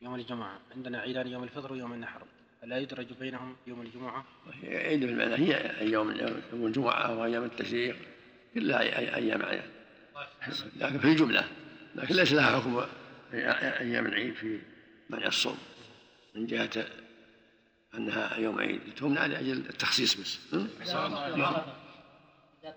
يوم 0.02 0.16
الجمعة 0.16 0.60
عندنا 0.76 1.00
عيدان 1.00 1.28
يوم 1.28 1.44
الفطر 1.44 1.74
ويوم 1.74 1.94
النحر. 1.94 2.22
الا 2.64 2.78
يدرج 2.78 3.14
بينهم 3.14 3.56
يوم 3.68 3.82
الجمعة؟ 3.82 4.26
عيد 4.64 5.00
بالمعنى 5.00 5.36
هي 5.36 5.74
يوم 5.92 6.12
يوم 6.54 6.68
الجمعة 6.68 7.20
وايام 7.20 7.44
التشريق. 7.44 7.96
كلها 8.54 9.16
أيام 9.16 9.42
اعياد 9.42 9.70
لكن 10.76 11.00
في 11.00 11.08
الجمله 11.08 11.48
لكن 11.96 12.16
ليس 12.16 12.34
لها 12.34 12.60
حكم 12.60 12.86
أيام 13.34 14.06
العيد 14.06 14.34
في 14.34 14.60
منع 15.10 15.28
الصوم 15.28 15.58
من 16.36 16.46
جهة 16.46 16.86
أنها 17.94 18.38
يوم 18.38 18.60
عيد. 18.60 18.82
تمنع 18.96 19.26
لاجل 19.26 19.58
التخصيص 19.58 20.22
بس. 20.22 20.40
إذا 20.54 20.68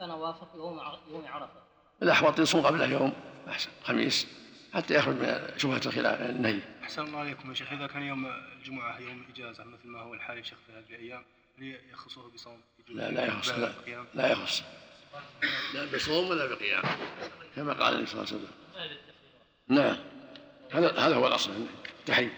كان 0.01 0.11
وافق 0.11 0.55
يوم 0.55 0.81
يوم 1.11 1.27
عرفة. 1.27 1.61
الأحوط 2.03 2.39
يصوم 2.39 2.67
قبله 2.67 2.87
يوم 2.87 3.13
أحسن 3.49 3.71
خميس. 3.85 4.40
حتى 4.75 4.95
يخرج 4.95 5.15
من 5.15 5.59
شبهة 5.59 5.81
الخلاف 5.87 6.21
النهي. 6.21 6.61
أحسن 6.83 7.03
الله 7.03 7.19
عليكم 7.19 7.49
يا 7.49 7.55
شيخ. 7.55 7.73
إذا 7.73 7.87
كان 7.87 8.03
يوم 8.03 8.27
الجمعة 8.27 8.99
يوم 8.99 9.27
إجازة 9.35 9.65
مثل 9.65 9.89
ما 9.89 10.01
هو 10.01 10.15
الحال 10.15 10.39
يا 10.39 10.43
شيخ 10.43 10.59
في 10.67 10.73
هذه 10.73 11.01
الأيام 11.01 11.25
هل 11.59 11.79
يخصه 11.93 12.31
بصوم؟ 12.31 12.61
لا 12.89 13.11
لا 13.11 13.27
يخص 13.27 13.51
لا, 13.51 13.73
لا 14.15 14.33
يخص. 14.33 14.63
لا 15.75 15.85
بصوم 15.95 16.31
ولا 16.31 16.47
بقيام 16.47 16.83
كما 17.57 17.73
قال 17.73 17.95
النبي 17.95 18.07
صلى 18.07 18.23
الله 18.23 18.33
عليه 18.33 18.43
وسلم. 18.43 18.55
نعم 19.69 19.97
هذا 20.73 20.99
هذا 20.99 21.15
هو 21.15 21.27
الأصل 21.27 21.67
التحريم 22.01 22.35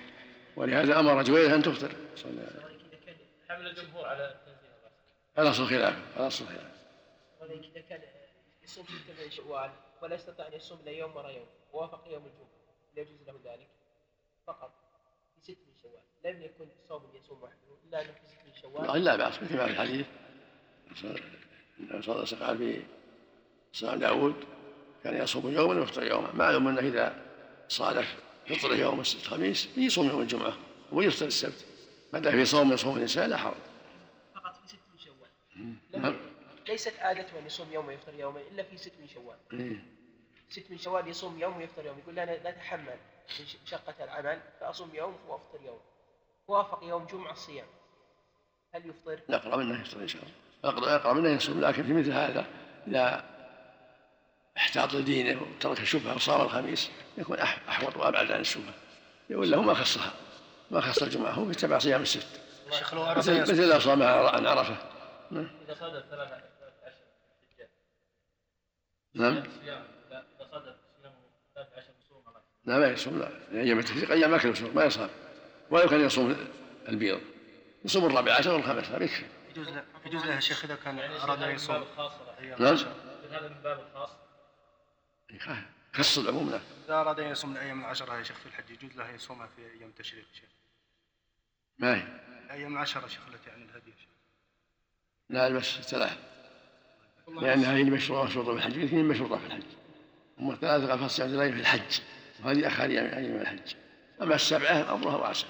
ولهذا 0.57 1.01
أمر 1.01 1.23
جويرة 1.23 1.55
أن 1.55 1.63
تفطر. 1.63 1.93
حمل 3.49 3.67
الجمهور 3.67 4.07
على 4.07 4.31
التنزيل 4.31 4.71
الأصل 5.39 5.67
خلاف 5.67 5.97
الأصل 6.17 6.47
خلاف. 6.47 6.73
ولكن 7.41 7.63
إذا 7.63 7.81
كان 7.81 8.01
يصوم 8.65 8.87
شوال 9.31 9.71
ولا 10.03 10.15
يستطيع 10.15 10.47
ان 10.47 10.53
يصوم 10.53 10.81
الا 10.81 10.91
يوم 10.91 11.17
ورا 11.17 11.31
يوم. 11.31 11.47
ووافق 11.73 12.05
يوم 12.09 12.27
الجمعة. 12.27 12.49
لا 12.97 13.03
يجوز 13.03 13.23
له 13.27 13.41
ذلك. 13.45 13.69
فقط 14.47 14.73
في 15.35 15.41
ست 15.53 15.59
من 15.69 15.75
شوال. 15.83 16.03
لم 16.25 16.43
يكن 16.43 16.69
صوم 16.89 17.03
يصوم 17.15 17.43
وحده 17.43 17.77
إلا 17.89 18.03
انه 18.03 18.13
في 18.13 18.27
ست 18.27 18.39
من 18.47 18.55
شوال. 18.63 19.05
لا 19.05 19.17
بأس 19.17 19.43
مثل 19.43 19.57
ما 19.57 19.67
في 19.67 19.73
الحديث. 19.73 20.07
النبي 21.81 22.03
صلى 22.03 22.15
الله 22.15 22.15
عليه 22.15 22.23
وسلم 22.23 22.59
في 22.59 22.83
صيام 23.73 23.99
داوود 23.99 24.35
كان 25.05 25.23
يصوم 25.23 25.53
يوما 25.53 25.81
ويفطر 25.81 26.03
يوما. 26.03 26.33
معلوم 26.33 26.69
أنه 26.69 26.81
إذا 26.81 27.27
صادف 27.69 28.23
فطر 28.47 28.75
يوم 28.75 29.01
الخميس 29.01 29.79
يصوم 29.79 30.09
يوم 30.09 30.21
الجمعة 30.21 30.57
ويفطر 30.93 31.27
السبت. 31.27 31.67
ما 32.13 32.19
دام 32.19 32.33
في 32.33 32.45
صوم 32.45 32.71
من 32.71 32.77
صوم 32.77 32.97
الإنسان 32.97 33.31
لا 33.31 33.37
حرج. 33.37 33.55
فقط 34.35 34.57
في 34.57 34.69
ست 34.69 34.79
من 34.93 34.99
شوال 34.99 36.32
ليست 36.69 36.99
عادته 36.99 37.39
ان 37.39 37.47
يصوم 37.47 37.73
يوم 37.73 37.87
ويفطر 37.87 38.15
يوما 38.15 38.41
إلا 38.41 38.63
في 38.63 38.77
ست 38.77 38.93
من 39.01 39.09
شوال. 39.09 39.37
إيه. 39.53 39.85
ست 40.51 40.71
من 40.71 40.79
شوال 40.79 41.09
يصوم 41.09 41.41
يوم 41.41 41.57
ويفطر 41.57 41.87
يوم. 41.87 41.99
يقول 41.99 42.15
لا 42.15 42.23
أنا 42.23 42.31
لا 42.31 42.49
أتحمل 42.51 42.97
من 43.41 43.47
ش- 43.47 43.57
مشقة 43.67 44.05
العمل 44.05 44.41
فأصوم 44.61 44.91
يوم 44.95 45.17
وأفطر 45.29 45.59
يوم. 45.67 45.81
وافق 46.49 46.85
يوم 46.85 47.07
جمعة 47.07 47.33
الصيام. 47.33 47.67
هل 48.75 48.87
يفطر؟ 48.91 49.21
الاقرب 49.29 49.61
انه 49.61 49.81
يفطر 49.81 50.01
إن 50.01 50.09
شاء 50.09 50.23
الله. 50.23 50.97
اقرب 50.97 51.17
انه 51.19 51.29
يصوم 51.29 51.61
لكن 51.61 51.83
في 51.83 51.93
مثل 51.93 52.13
هذا 52.13 52.47
اذا 52.87 53.25
احتاط 54.57 54.95
لدينه 54.95 55.43
وترك 55.43 55.81
الشبهة. 55.81 56.15
وصام 56.15 56.41
الخميس 56.41 56.91
يكون 57.19 57.37
أح- 57.37 57.69
أحوط 57.69 57.97
وأبعد 57.97 58.31
عن 58.33 58.41
الشبهة. 58.41 58.75
ولا 59.31 59.57
هو 59.57 59.63
ما 59.63 59.75
خصها. 59.75 60.13
ما 60.71 60.81
خص 60.81 61.03
الجمعة. 61.03 61.31
هو 61.31 61.51
يتبع 61.51 61.79
صيام 61.79 62.03
الست. 62.03 62.41
شيخ 62.71 62.95
لو 62.95 63.01
مثل 63.15 63.33
أراد 63.33 63.51
مثل 63.51 63.69
لو 63.69 63.79
صام 63.79 64.03
عن 64.03 64.47
عرفة. 64.47 64.77
نعم. 65.31 65.51
إذا 65.65 65.75
صادف 65.75 66.05
ثلاثة 66.11 66.35
عشر 66.35 66.45
حجة 66.45 66.89
نعم 66.89 66.99
صيام 67.51 67.69
لا 67.69 67.69
إذا 67.69 67.69
صادف 67.69 67.69
صيام 67.69 67.69
ثلاثة 67.69 67.71
عشر 68.49 68.95
صوم 68.95 69.02
على 69.17 69.43
لا 72.65 72.79
ما 72.79 72.87
يصوم 72.87 73.19
لا. 73.19 73.31
أيام 73.53 73.79
التشريق 73.79 74.11
أيام 74.11 74.35
اكل 74.35 74.49
وشرب 74.49 74.75
ما 74.75 74.85
يصام. 74.85 75.11
ولو 75.71 75.89
كان 75.89 76.01
يصوم 76.01 76.37
البيض. 76.89 77.21
يصوم 77.85 78.05
الرابع 78.07 78.35
عشر 78.35 78.51
والخامس 78.51 78.89
هذا 78.89 79.05
يكفي. 79.05 79.27
يجوز 79.51 79.69
له 79.69 79.85
يجوز 80.07 80.25
له 80.25 80.35
يا 80.35 80.41
شيخ 80.41 80.65
إذا 80.65 80.77
كان 80.77 80.99
يعني 80.99 81.17
أراد 81.17 81.31
أن 81.31 81.39
هذا 81.39 81.49
من 81.49 81.55
يصوم. 81.55 81.87
نعم. 82.59 82.77
هذا 83.31 83.49
من 83.49 83.63
باب 83.63 83.81
الخاص 83.81 84.11
خص 85.93 86.19
العموم 86.19 86.51
لا. 86.51 86.61
إذا 86.87 86.95
أراد 86.95 87.21
أن 87.21 87.31
يصوم 87.31 87.53
الأيام 87.53 87.81
العشرة 87.81 88.19
يا 88.19 88.23
شيخ 88.23 88.37
في 88.37 88.47
الحج 88.47 88.71
يجوز 88.71 88.97
له 88.97 89.11
أن 89.11 89.15
يصومها 89.15 89.47
في 89.47 89.63
أيام 89.63 89.89
التشريق 89.89 90.25
يا 90.29 90.35
شيخ. 90.41 90.49
ما 91.79 91.97
هي؟ 91.97 92.03
الأيام 92.45 92.73
العشرة 92.73 93.03
يا 93.03 93.09
شيخ 93.09 93.23
التي 93.29 93.51
عن 93.51 93.63
الهدي 93.63 93.91
يا 93.91 93.97
شيخ. 93.97 94.09
لا 95.29 95.49
بس 95.49 95.65
ثلاث 95.65 96.19
لأنها 97.41 97.77
هي 97.77 97.85
مشروطة 97.85 98.25
مشروطة 98.25 98.51
في 98.51 98.57
الحج 98.59 98.79
الاثنين 98.79 99.05
مشروطة 99.05 99.39
في 99.39 99.47
الحج. 99.47 99.63
أما 100.41 100.53
الثلاثة 100.53 100.89
قال 100.89 100.99
فصل 100.99 101.53
في 101.53 101.61
الحج. 101.61 102.01
وهذه 102.45 102.67
آخر 102.67 102.85
أيام 102.85 103.05
أيام 103.05 103.41
الحج. 103.41 103.75
أما 104.23 104.35
السبعة 104.35 104.95
أمرها 104.95 105.17
واسع. 105.17 105.47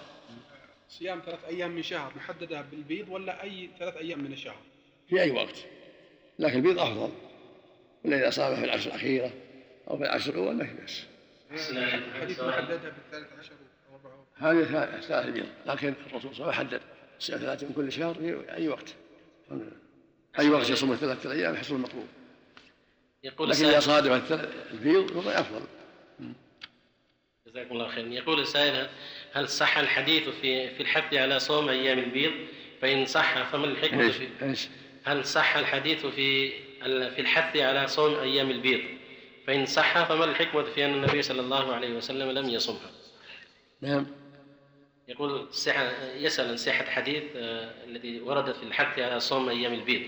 صيام 0.89 1.23
ثلاث 1.27 1.45
أيام 1.45 1.71
من 1.71 1.83
شهر 1.83 2.13
محددة 2.17 2.63
بالبيض 2.63 3.09
ولا 3.09 3.43
أي 3.43 3.71
ثلاث 3.79 3.97
أيام 3.97 4.25
من 4.25 4.33
الشهر؟ 4.33 4.57
في 5.09 5.23
أي 5.23 5.31
وقت. 5.31 5.57
لكن 6.39 6.57
البيض 6.57 6.79
أفضل. 6.79 7.13
ولا 8.05 8.17
إذا 8.17 8.31
صام 8.31 8.57
في 8.57 8.65
العشر 8.65 8.91
الأخيرة 8.91 9.31
أو 9.91 9.97
في 9.97 10.05
العشر 10.05 10.33
الأول 10.33 10.55
ما 10.55 10.67
في 10.67 10.75
بأس. 10.75 11.07
الحديث 11.51 12.41
محددها 12.41 12.77
بالثلاث 12.77 13.27
عشر 13.39 13.53
هذه 14.37 14.65
ثلاث 15.01 15.27
بيض. 15.27 15.47
لكن 15.67 15.95
الرسول 16.07 16.35
صلى 16.35 16.45
الله 16.45 16.55
عليه 16.55 16.69
وسلم 16.69 16.81
حدد 16.81 16.81
ثلاثة 17.21 17.67
من 17.67 17.73
كل 17.73 17.93
شهر 17.93 18.15
في 18.15 18.55
أي 18.55 18.69
وقت. 18.69 18.95
الحمد 19.45 19.63
لله. 19.63 19.82
أي 20.39 20.51
وقت 20.51 20.71
يصوم 20.71 20.93
الثلاثة 20.93 21.33
أيام 21.33 21.55
يحصل 21.55 21.75
المطلوب؟ 21.75 22.07
يقول 23.25 23.51
لكن 23.51 23.65
إذا 23.65 23.81
صادف 23.81 24.33
البيض 24.73 25.13
فهو 25.13 25.31
أفضل. 25.31 25.63
جزاكم 27.47 27.73
الله 27.73 27.89
خيرا 27.89 28.09
يقول 28.09 28.41
السائل 28.41 28.89
هل 29.33 29.49
صح 29.49 29.79
الحديث 29.79 30.29
في 30.29 30.75
في 30.75 30.83
الحث 30.83 31.15
على 31.15 31.39
صوم 31.39 31.69
أيام 31.69 31.99
البيض؟ 31.99 32.33
فإن 32.83 33.07
صح 33.07 33.43
فما 33.43 33.65
الحكمة 33.65 34.05
إيش 34.05 34.17
في 34.17 34.69
هل 35.05 35.25
صح 35.25 35.57
الحديث 35.57 36.07
في 36.07 36.51
في 37.11 37.21
الحث 37.21 37.57
على 37.57 37.87
صوم 37.87 38.15
أيام 38.15 38.51
البيض؟ 38.51 38.81
فإن 39.47 39.67
صح 39.67 40.05
فما 40.05 40.25
الحكمة 40.25 40.63
في 40.63 40.85
أن 40.85 40.95
النبي 40.95 41.23
صلى 41.23 41.41
الله 41.41 41.75
عليه 41.75 41.95
وسلم 41.95 42.31
لم 42.31 42.49
يصمها؟ 42.49 42.91
نعم. 43.81 44.07
يقول 45.09 45.55
صحة 45.55 45.93
يسأل 46.17 46.49
عن 46.49 46.57
صحة 46.57 46.85
حديث 46.85 47.23
آه، 47.37 47.85
الذي 47.85 48.21
وردت 48.21 48.57
في 48.57 48.63
الحث 48.63 48.99
على 48.99 49.21
صوم 49.21 49.49
أيام 49.49 49.73
البيض. 49.73 50.03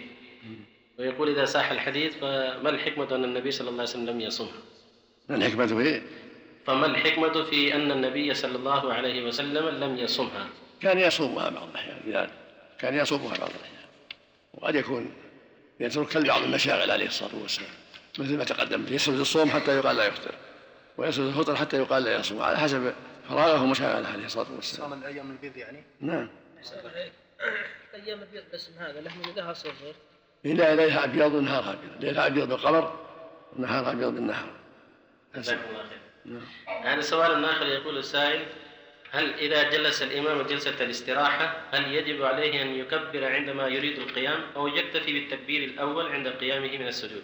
ويقول 0.99 1.29
إذا 1.29 1.45
صح 1.45 1.71
الحديث 1.71 2.17
فما 2.17 2.71
الحكمة 2.71 3.15
أن 3.15 3.25
النبي 3.25 3.51
صلى 3.51 3.69
الله 3.69 3.81
عليه 3.81 3.91
وسلم 3.91 4.11
لم 4.11 4.21
يصمها 4.21 4.63
ما 5.29 5.37
الحكمة 5.37 5.67
في 5.67 6.03
فما 6.67 6.87
الحكمة 6.87 7.45
في 7.45 7.75
أن 7.75 7.91
النبي 7.91 8.35
صلى 8.35 8.57
الله 8.57 8.93
عليه 8.93 9.27
وسلم 9.27 9.69
لم 9.69 9.99
يصمها 9.99 10.49
كان 10.81 10.99
يصومها 10.99 11.49
بعض 11.49 11.69
الأحيان 11.69 12.01
إذا 12.07 12.31
كان 12.79 12.95
يصومها 12.95 13.39
بعض 13.39 13.51
الأحيان. 13.51 13.89
وقد 14.55 14.75
يكون 14.75 15.13
يترك 15.81 16.17
بعض 16.17 16.43
المشاغل 16.43 16.91
عليه 16.91 17.07
الصلاة 17.07 17.35
والسلام 17.43 17.71
مثل 18.19 18.37
ما 18.37 18.45
تقدم 18.45 18.85
يسرد 18.91 19.21
الصوم 19.21 19.51
حتى 19.51 19.77
يقال 19.77 19.97
لا 19.97 20.07
يفطر 20.07 20.35
ويسرد 20.99 21.27
الفطر 21.27 21.57
حتى 21.57 21.77
يقال 21.77 22.03
لا 22.03 22.17
يصوم 22.17 22.43
على 22.43 22.59
حسب 22.59 22.95
فراغه 23.29 23.63
ومشاغله 23.63 24.09
عليه 24.09 24.27
الصلاة 24.27 24.47
والسلام. 24.57 24.91
صام 24.91 24.99
الأيام 24.99 25.31
البيض 25.31 25.57
يعني؟ 25.57 25.85
نعم. 26.01 26.29
أيام 27.95 28.21
البيض 28.23 28.43
باسم 28.53 28.73
هذا 28.79 29.01
له 29.01 29.17
من 29.17 29.35
لها 29.37 29.53
صغر 29.53 29.95
إذا 30.45 30.75
ليلها 30.75 31.05
أبيض 31.05 31.35
ونهارها 31.35 31.73
أبيض. 31.73 32.05
ليلها 32.05 32.27
أبيض 32.27 32.49
بالقمر 32.49 32.99
ونهارها 33.57 33.93
أبيض 33.93 34.15
بالنهار. 34.15 34.51
جزاكم 35.37 35.63
الله 35.71 35.83
خير. 35.83 35.99
نعم. 36.25 36.43
هذا 36.85 37.01
سؤال 37.01 37.45
آخر 37.45 37.67
يقول 37.67 37.99
السائل 37.99 38.47
هل 39.11 39.35
إذا 39.35 39.71
جلس 39.71 40.03
الإمام 40.03 40.43
جلسة 40.43 40.85
الاستراحة 40.85 41.61
هل 41.73 41.95
يجب 41.95 42.23
عليه 42.23 42.63
أن 42.63 42.75
يكبر 42.75 43.25
عندما 43.25 43.69
يريد 43.69 43.99
القيام 43.99 44.41
أو 44.57 44.69
يكتفي 44.69 45.13
بالتكبير 45.13 45.65
الأول 45.65 46.07
عند 46.13 46.29
قيامه 46.29 46.79
من 46.79 46.89
السجود؟ 46.89 47.23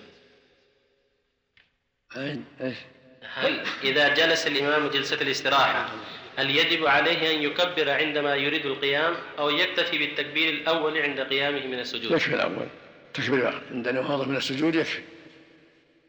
هل 3.23 3.63
إذا 3.85 4.15
جلس 4.15 4.47
الإمام 4.47 4.89
جلسة 4.89 5.23
الاستراحة 5.23 5.91
هل 6.37 6.57
يجب 6.57 6.87
عليه 6.87 7.37
أن 7.37 7.43
يكبر 7.43 7.91
عندما 7.91 8.35
يريد 8.35 8.67
القيام 8.67 9.15
أو 9.39 9.51
يكتفي 9.51 9.99
بالتكبير 9.99 10.53
الأول 10.53 10.99
عند 10.99 11.21
قيامه 11.21 11.67
من 11.67 11.79
السجود؟ 11.79 12.11
يكفي 12.11 12.35
الأول؟ 12.35 12.69
تكبير 13.15 13.63
عند 13.71 13.89
النهوض 13.89 14.29
من 14.29 14.37
السجود 14.37 14.75
يكفي. 14.75 15.03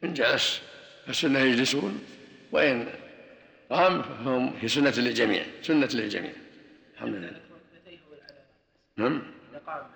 إن 0.03 0.13
جلس 0.13 0.61
فالسنة 1.05 1.39
يجلسون 1.39 2.05
وإن 2.51 2.93
قام 3.69 4.01
فهم 4.01 4.59
في 4.59 4.67
سنة 4.67 4.93
للجميع 4.97 5.45
سنة 5.61 5.89
للجميع. 5.93 6.33
الحمد 6.93 7.13
لله. 7.15 7.41
نعم؟ 8.97 9.21
قام 9.67 9.91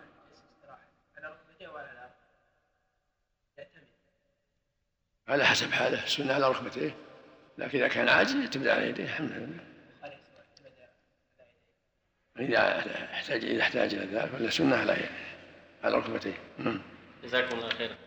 على 5.28 5.46
حسب 5.46 5.72
حاله 5.72 6.04
السنة 6.04 6.34
على 6.34 6.50
ركبتيه. 6.50 6.96
لكن 7.58 7.78
إذا 7.78 7.88
كان 7.88 8.10
عاجز 8.10 8.36
يعتمد 8.36 8.68
على 8.68 8.90
يديه. 8.90 9.04
الحمد 9.04 9.32
لله. 9.32 9.76
إذا 12.40 12.80
احتاج 13.14 13.46
إذا 13.46 13.62
احتاج 13.62 13.94
إلى 13.94 14.06
ذلك 14.06 14.30
فالسنة 14.30 14.76
على 14.76 15.10
على 15.84 15.98
ركبتيه. 15.98 16.38
نعم. 16.58 16.82
جزاكم 17.26 17.58
الله 17.58 17.70
خيرا. 17.70 18.05